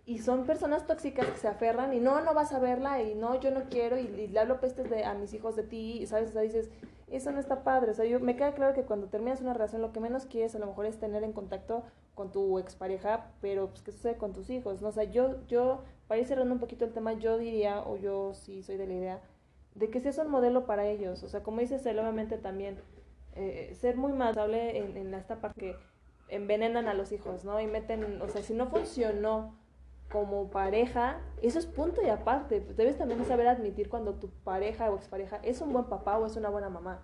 [0.05, 3.39] y son personas tóxicas que se aferran y no, no vas a verla y no,
[3.39, 6.29] yo no quiero y, le hablo pestes de, a mis hijos de ti y sabes,
[6.29, 6.69] o sea, dices,
[7.07, 9.81] eso no está padre, o sea, yo, me queda claro que cuando terminas una relación
[9.81, 11.83] lo que menos quieres a lo mejor es tener en contacto
[12.13, 14.89] con tu expareja, pero pues qué sucede con tus hijos, ¿no?
[14.89, 18.33] O sea, yo, yo, para ir cerrando un poquito el tema, yo diría, o yo
[18.35, 19.21] sí soy de la idea,
[19.73, 22.79] de que seas un modelo para ellos, o sea, como dices él, obviamente también,
[23.33, 25.75] eh, ser muy madable en, en esta parte que
[26.29, 27.59] envenenan a los hijos, ¿no?
[27.59, 29.55] Y meten, o sea, si no funcionó,
[30.11, 32.59] como pareja, eso es punto y aparte.
[32.75, 36.35] Debes también saber admitir cuando tu pareja o expareja es un buen papá o es
[36.35, 37.01] una buena mamá.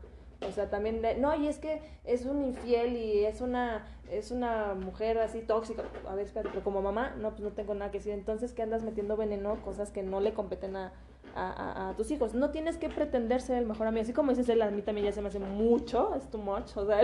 [0.48, 4.74] O sea, también, no, y es que es un infiel y es una, es una
[4.74, 5.84] mujer así tóxica.
[6.10, 8.14] A ver, espérate, pero como mamá, no, pues no tengo nada que decir.
[8.14, 9.62] Entonces, ¿qué andas metiendo veneno?
[9.62, 10.94] Cosas que no le competen a,
[11.36, 12.34] a, tus hijos.
[12.34, 14.04] No tienes que pretender ser el mejor amigo.
[14.04, 16.76] Así como dices él, a mí también ya se me hace mucho, es too much.
[16.76, 17.02] O sea,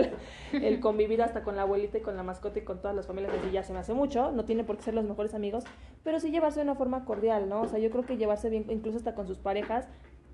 [0.52, 3.32] el, convivir hasta con la abuelita y con la mascota y con todas las familias
[3.38, 4.32] así ya se me hace mucho.
[4.32, 5.64] No tiene por qué ser los mejores amigos,
[6.04, 7.62] pero sí llevarse de una forma cordial, ¿no?
[7.62, 9.88] O sea, yo creo que llevarse bien, incluso hasta con sus parejas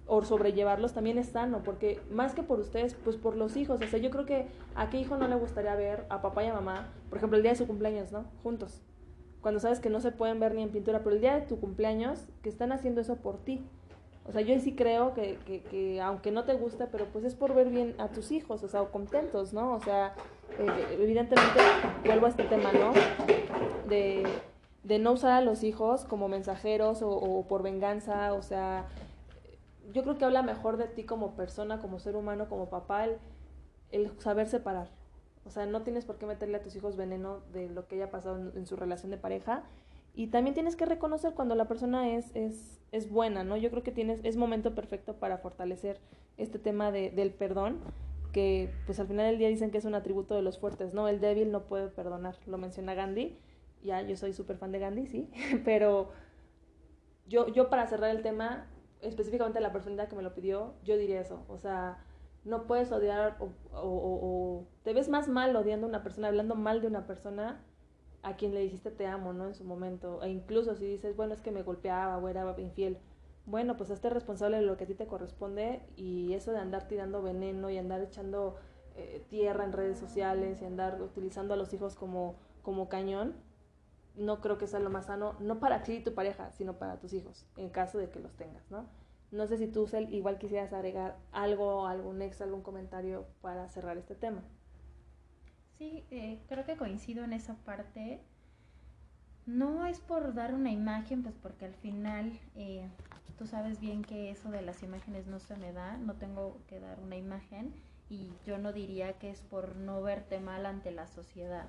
[0.07, 3.81] o sobrellevarlos también es sano, porque más que por ustedes, pues por los hijos.
[3.81, 6.49] O sea, yo creo que a qué hijo no le gustaría ver a papá y
[6.49, 8.25] a mamá, por ejemplo, el día de su cumpleaños, ¿no?
[8.43, 8.83] Juntos.
[9.45, 11.61] Cuando sabes que no se pueden ver ni en pintura, pero el día de tu
[11.61, 13.63] cumpleaños, que están haciendo eso por ti.
[14.27, 17.35] O sea, yo sí creo que, que, que, aunque no te gusta, pero pues es
[17.35, 19.75] por ver bien a tus hijos, o sea, o contentos, ¿no?
[19.75, 20.15] O sea,
[20.59, 21.61] eh, evidentemente
[22.07, 22.95] vuelvo a este tema, ¿no?
[23.87, 24.27] De,
[24.83, 28.87] de, no usar a los hijos como mensajeros o, por venganza, o sea,
[29.93, 33.09] yo creo que habla mejor de ti como persona, como ser humano, como papá,
[33.91, 34.89] el saber separar.
[35.47, 38.11] O sea, no tienes por qué meterle a tus hijos veneno de lo que haya
[38.11, 39.65] pasado en su relación de pareja
[40.15, 43.57] y también tienes que reconocer cuando la persona es, es, es buena, ¿no?
[43.57, 46.01] Yo creo que tienes, es momento perfecto para fortalecer
[46.37, 47.81] este tema de, del perdón,
[48.33, 51.09] que pues al final del día dicen que es un atributo de los fuertes, ¿no?
[51.09, 53.37] El débil no puede perdonar, lo menciona Gandhi,
[53.83, 55.31] ya yo soy súper fan de Gandhi, sí,
[55.65, 56.11] pero
[57.27, 58.69] yo, yo para cerrar el tema,
[59.01, 61.99] específicamente la personalidad que me lo pidió, yo diría eso, o sea,
[62.45, 66.89] no puedes odiar o, te ves más mal odiando a una persona, hablando mal de
[66.89, 67.65] una persona,
[68.23, 69.47] a quien le dijiste te amo, ¿no?
[69.47, 70.23] En su momento.
[70.23, 72.99] E incluso si dices, bueno, es que me golpeaba o era infiel.
[73.47, 76.89] Bueno, pues hazte responsable de lo que a ti te corresponde y eso de andar
[76.89, 78.57] tirando veneno y andar echando
[78.97, 83.35] eh, tierra en redes sociales y andar utilizando a los hijos como, como cañón,
[84.15, 86.99] no creo que sea lo más sano, no para ti y tu pareja, sino para
[86.99, 88.87] tus hijos, en caso de que los tengas, ¿no?
[89.35, 93.99] No sé si tú, Cel, igual quisieras agregar algo, algún ex, algún comentario para cerrar
[93.99, 94.45] este tema.
[95.77, 98.21] Sí, eh, creo que coincido en esa parte.
[99.45, 102.89] No es por dar una imagen, pues porque al final eh,
[103.37, 106.79] tú sabes bien que eso de las imágenes no se me da, no tengo que
[106.79, 107.75] dar una imagen
[108.09, 111.67] y yo no diría que es por no verte mal ante la sociedad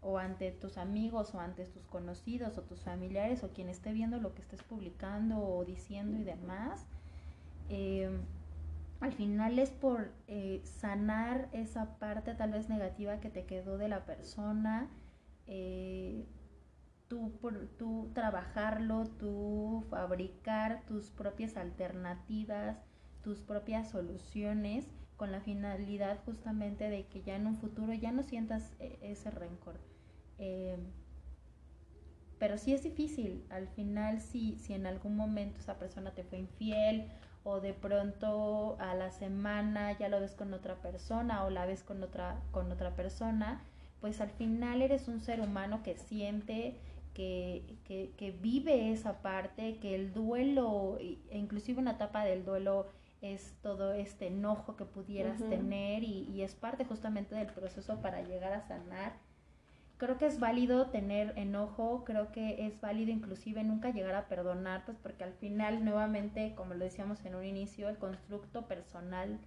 [0.00, 4.18] o ante tus amigos o ante tus conocidos o tus familiares o quien esté viendo
[4.18, 6.86] lo que estés publicando o diciendo y demás.
[7.68, 8.10] Eh,
[9.00, 13.88] al final es por eh, sanar esa parte tal vez negativa que te quedó de
[13.88, 14.88] la persona,
[15.46, 16.26] eh,
[17.06, 22.76] tú, por, tú trabajarlo, tú fabricar tus propias alternativas,
[23.22, 24.86] tus propias soluciones
[25.16, 29.30] con la finalidad justamente de que ya en un futuro ya no sientas eh, ese
[29.30, 29.78] rencor.
[32.38, 36.38] Pero sí es difícil, al final si, si en algún momento esa persona te fue
[36.38, 37.08] infiel
[37.44, 41.82] o de pronto a la semana ya lo ves con otra persona o la ves
[41.82, 43.62] con otra, con otra persona,
[44.00, 46.76] pues al final eres un ser humano que siente,
[47.14, 52.86] que, que, que vive esa parte, que el duelo, e inclusive una etapa del duelo
[53.20, 58.22] es todo este enojo que pudieras tener y, y, es parte justamente del proceso para
[58.22, 59.14] llegar a sanar.
[59.98, 64.84] Creo que es válido tener enojo, creo que es válido inclusive nunca llegar a perdonar,
[64.84, 69.40] pues porque al final nuevamente, como lo decíamos en un inicio, el constructo personal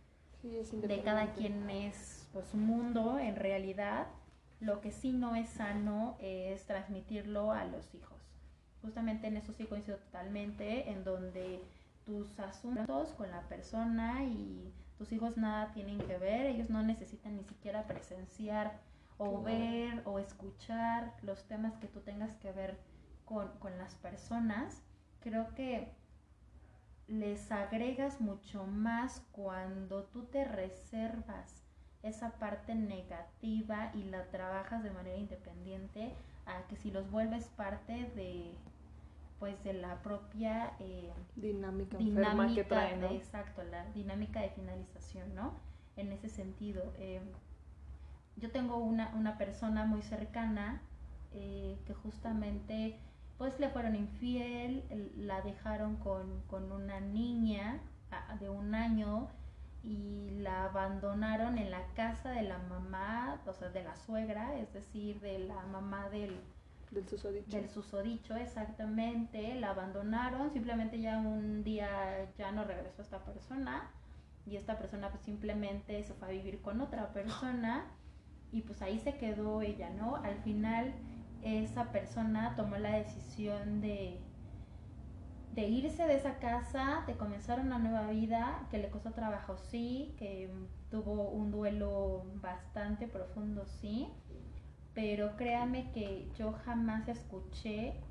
[0.43, 4.07] de cada quien es pues un mundo en realidad.
[4.59, 8.19] Lo que sí no es sano es transmitirlo a los hijos.
[8.81, 11.61] Justamente en eso sí coincido totalmente, en donde
[12.05, 17.37] tus asuntos con la persona y tus hijos nada tienen que ver, ellos no necesitan
[17.37, 18.90] ni siquiera presenciar
[19.23, 22.79] o ver o escuchar los temas que tú tengas que ver
[23.25, 24.81] con, con las personas.
[25.19, 25.93] Creo que
[27.07, 31.63] les agregas mucho más cuando tú te reservas
[32.01, 36.13] esa parte negativa y la trabajas de manera independiente
[36.47, 38.55] a que si los vuelves parte de
[39.39, 43.07] pues de la propia eh, dinámica, dinámica que trae, ¿no?
[43.09, 45.53] exacto la dinámica de finalización no
[45.95, 47.21] en ese sentido eh,
[48.41, 50.81] yo tengo una, una persona muy cercana
[51.33, 52.97] eh, que justamente
[53.37, 54.83] pues le fueron infiel,
[55.17, 57.79] la dejaron con, una niña
[58.39, 59.29] de un año
[59.83, 64.71] y la abandonaron en la casa de la mamá, o sea, de la suegra, es
[64.73, 66.39] decir, de la mamá del,
[66.91, 67.57] del susodicho.
[67.57, 69.55] Del susodicho, exactamente.
[69.55, 73.89] La abandonaron, simplemente ya un día ya no regresó esta persona
[74.45, 77.85] y esta persona pues simplemente se fue a vivir con otra persona
[78.51, 80.17] y pues ahí se quedó ella, ¿no?
[80.17, 80.93] Al final
[81.41, 84.19] esa persona tomó la decisión de,
[85.53, 90.15] de irse de esa casa, de comenzar una nueva vida, que le costó trabajo, sí,
[90.17, 90.49] que
[90.89, 94.07] tuvo un duelo bastante profundo, sí,
[94.93, 98.01] pero créame que yo jamás escuché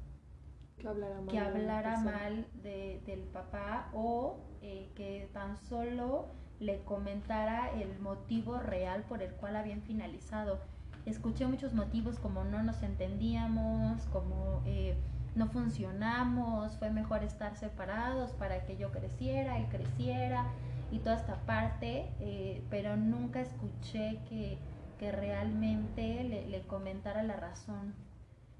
[0.78, 6.26] que hablara mal, que hablara mal de, del papá o eh, que tan solo
[6.58, 10.60] le comentara el motivo real por el cual habían finalizado
[11.06, 14.96] escuché muchos motivos como no nos entendíamos, como eh,
[15.34, 20.46] no funcionamos, fue mejor estar separados para que yo creciera, él creciera
[20.90, 24.58] y toda esta parte, eh, pero nunca escuché que,
[24.98, 27.94] que realmente le, comentara la razón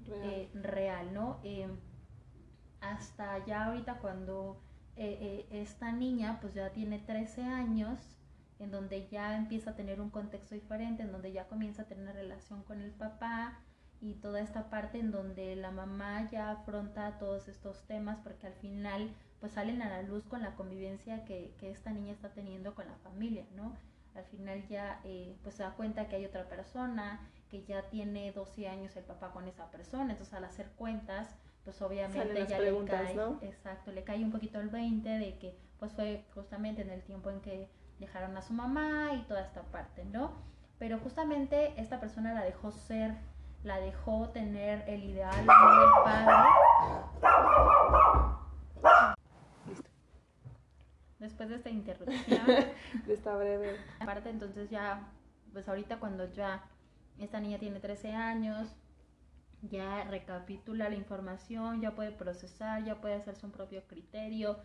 [0.05, 1.37] real, eh, real ¿no?
[2.79, 4.57] hasta ya ahorita cuando
[4.95, 7.99] esta niña pues ya tiene 13 años,
[8.59, 12.03] en donde ya empieza a tener un contexto diferente, en donde ya comienza a tener
[12.03, 13.59] una relación con el papá
[14.01, 18.53] y toda esta parte en donde la mamá ya afronta todos estos temas porque al
[18.53, 22.87] final pues salen a la luz con la convivencia que, esta niña está teniendo con
[22.87, 23.75] la familia, ¿no?
[24.15, 28.31] Al final ya eh, pues se da cuenta que hay otra persona, que ya tiene
[28.31, 32.85] 12 años el papá con esa persona, entonces al hacer cuentas pues obviamente ya le
[32.85, 37.01] cae, exacto, le cae un poquito el 20 de que pues fue justamente en el
[37.03, 40.31] tiempo en que dejaron a su mamá y toda esta parte, ¿no?
[40.79, 43.15] Pero justamente esta persona la dejó ser,
[43.63, 45.47] la dejó tener el ideal del
[46.03, 46.49] padre.
[51.19, 52.45] Después de esta interrupción,
[53.05, 55.07] de esta breve parte, entonces ya,
[55.53, 56.63] pues ahorita cuando ya
[57.19, 58.75] esta niña tiene 13 años,
[59.61, 64.57] ya recapitula la información, ya puede procesar, ya puede hacerse un propio criterio,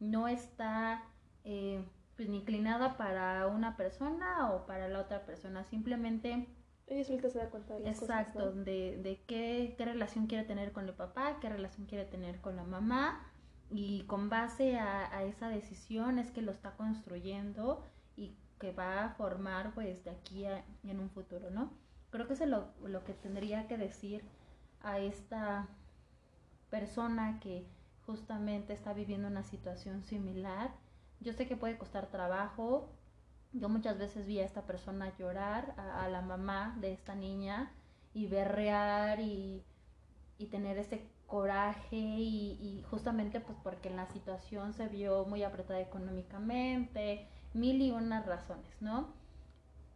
[0.00, 1.04] no está
[1.44, 1.84] eh,
[2.16, 6.48] pues inclinada para una persona o para la otra persona, simplemente...
[6.86, 10.72] Ella solita se da cuenta de las Exacto, de, de qué, qué relación quiere tener
[10.72, 13.30] con el papá, qué relación quiere tener con la mamá.
[13.70, 17.82] Y con base a, esa decisión es que lo está construyendo
[18.16, 21.72] y que va a formar pues de aquí en un futuro, ¿no?
[22.14, 24.22] Creo que es lo, lo que tendría que decir
[24.82, 25.66] a esta
[26.70, 27.66] persona que
[28.06, 30.70] justamente está viviendo una situación similar
[31.24, 32.90] yo sé que puede costar trabajo.
[33.52, 37.72] Yo muchas veces vi a esta persona llorar, a, la mamá de esta niña,
[38.12, 39.64] y berrear y,
[40.38, 45.80] y tener ese coraje y, y, justamente pues porque la situación se vio muy apretada
[45.80, 49.08] económicamente, mil y unas razones, ¿no?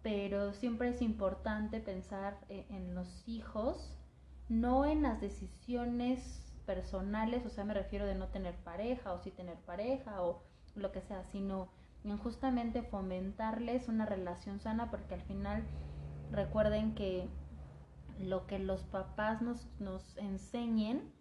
[0.09, 3.95] Pero siempre es importante pensar en, en los hijos,
[4.49, 9.31] no en las decisiones personales, o sea, me refiero de no tener pareja o sí
[9.31, 10.43] tener pareja o
[10.77, 11.69] lo que sea, sino
[12.05, 15.63] en justamente fomentarles una relación sana porque al final
[16.31, 17.29] recuerden que
[18.19, 21.13] lo que los papás nos, nos enseñen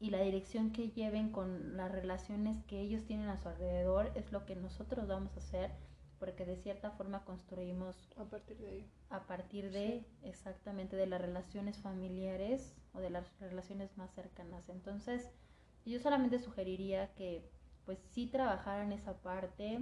[0.00, 4.32] y la dirección que lleven con las relaciones que ellos tienen a su alrededor es
[4.32, 5.87] lo que nosotros vamos a hacer
[6.18, 11.78] porque de cierta forma construimos a partir de a partir de exactamente de las relaciones
[11.78, 14.68] familiares o de las relaciones más cercanas.
[14.68, 15.30] Entonces
[15.84, 17.48] yo solamente sugeriría que
[17.84, 19.80] pues sí trabajara en esa parte,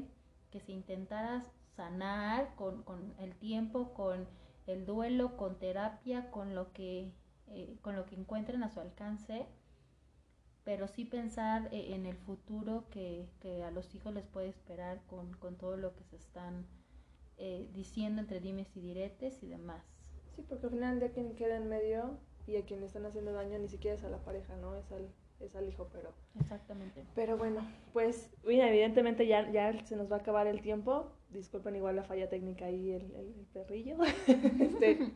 [0.51, 1.43] que se intentara
[1.74, 4.28] sanar con, con el tiempo, con
[4.66, 7.12] el duelo, con terapia, con lo que,
[7.49, 9.47] eh, con lo que encuentren a su alcance,
[10.66, 15.00] pero sí pensar eh, en el futuro que, que, a los hijos les puede esperar
[15.06, 16.66] con, con todo lo que se están
[17.38, 19.84] eh, diciendo entre dimes y diretes y demás.
[20.34, 23.32] Sí, porque al final de quien queda en medio y a quien le están haciendo
[23.32, 24.74] daño ni siquiera es a la pareja, ¿no?
[24.74, 25.08] Es al,
[25.38, 26.12] es al hijo, pero...
[26.40, 27.04] Exactamente.
[27.14, 27.60] Pero bueno,
[27.92, 31.12] pues, mira, evidentemente ya, ya se nos va a acabar el tiempo.
[31.30, 33.98] Disculpen igual la falla técnica y el, el, perrillo,
[34.60, 35.12] este,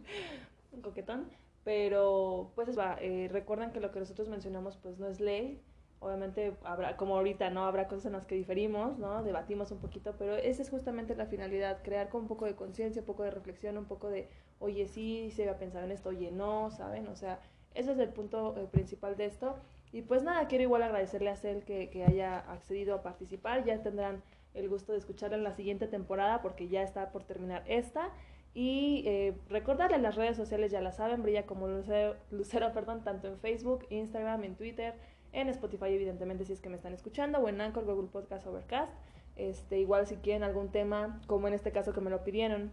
[0.81, 1.29] coquetón.
[1.65, 5.61] Pero, pues, va, eh, recuerden que lo que nosotros mencionamos, pues, no es ley.
[6.01, 7.67] Obviamente habrá, como ahorita, ¿no?
[7.67, 9.23] Habrá cosas en las que diferimos, ¿no?
[9.23, 13.03] Debatimos un poquito, pero esa es justamente la finalidad, crear con un poco de conciencia,
[13.03, 14.29] un poco de reflexión, un poco de,
[14.61, 17.07] oye, sí, se había pensado en esto, oye, no, ¿saben?
[17.09, 17.41] O sea,
[17.75, 19.57] ese es el punto eh, principal de esto.
[19.93, 23.65] Y pues nada, quiero igual agradecerle a Cel que, que, haya accedido a participar.
[23.65, 24.23] Ya tendrán
[24.55, 28.11] el gusto de escucharla en la siguiente temporada porque ya está por terminar esta.
[28.53, 33.29] Y eh, recordarle las redes sociales, ya la saben, brilla como Lucero, Lucero, perdón, tanto
[33.29, 34.95] en Facebook, Instagram, en Twitter,
[35.33, 38.93] en Spotify, evidentemente, si es que me están escuchando, o en Anchor, Google Podcast, Overcast.
[39.37, 42.73] Este, igual si quieren algún tema, como en este caso que me lo pidieron,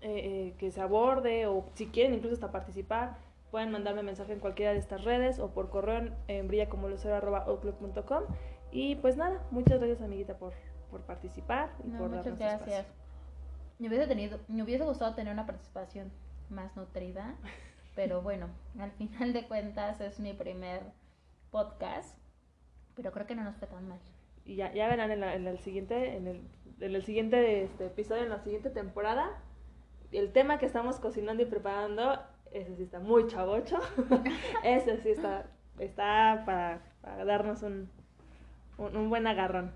[0.00, 3.16] eh, eh, que se aborde, o si quieren incluso hasta participar,
[3.50, 8.24] pueden mandarme mensaje en cualquiera de estas redes o por correo en brillacomolusero.outlook.com.
[8.72, 10.52] Y pues nada, muchas gracias amiguita por,
[10.90, 13.03] por participar y no, por muchas gracias.
[13.78, 16.10] Me hubiese, tenido, me hubiese gustado tener una participación
[16.50, 17.34] más nutrida,
[17.96, 18.48] pero bueno,
[18.78, 20.82] al final de cuentas es mi primer
[21.50, 22.16] podcast,
[22.94, 23.98] pero creo que no nos fue tan mal.
[24.44, 26.42] Y ya, ya verán en, la, en el siguiente, en el,
[26.80, 29.30] en el siguiente este, episodio, en la siguiente temporada,
[30.12, 32.20] el tema que estamos cocinando y preparando
[32.52, 33.78] ese sí está muy chavocho,
[34.64, 35.46] ese sí está,
[35.78, 37.90] está para, para darnos un,
[38.78, 39.72] un, un, buen agarrón.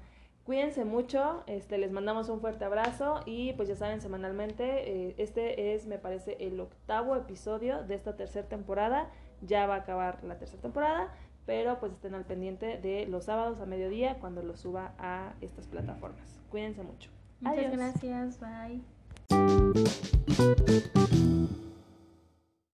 [0.48, 5.74] Cuídense mucho, este, les mandamos un fuerte abrazo y pues ya saben, semanalmente, eh, este
[5.74, 9.10] es, me parece, el octavo episodio de esta tercera temporada,
[9.42, 11.12] ya va a acabar la tercera temporada,
[11.44, 15.66] pero pues estén al pendiente de los sábados a mediodía cuando lo suba a estas
[15.66, 16.40] plataformas.
[16.48, 17.10] Cuídense mucho.
[17.40, 17.76] Muchas Adiós.
[17.76, 18.40] gracias,
[20.98, 21.08] bye.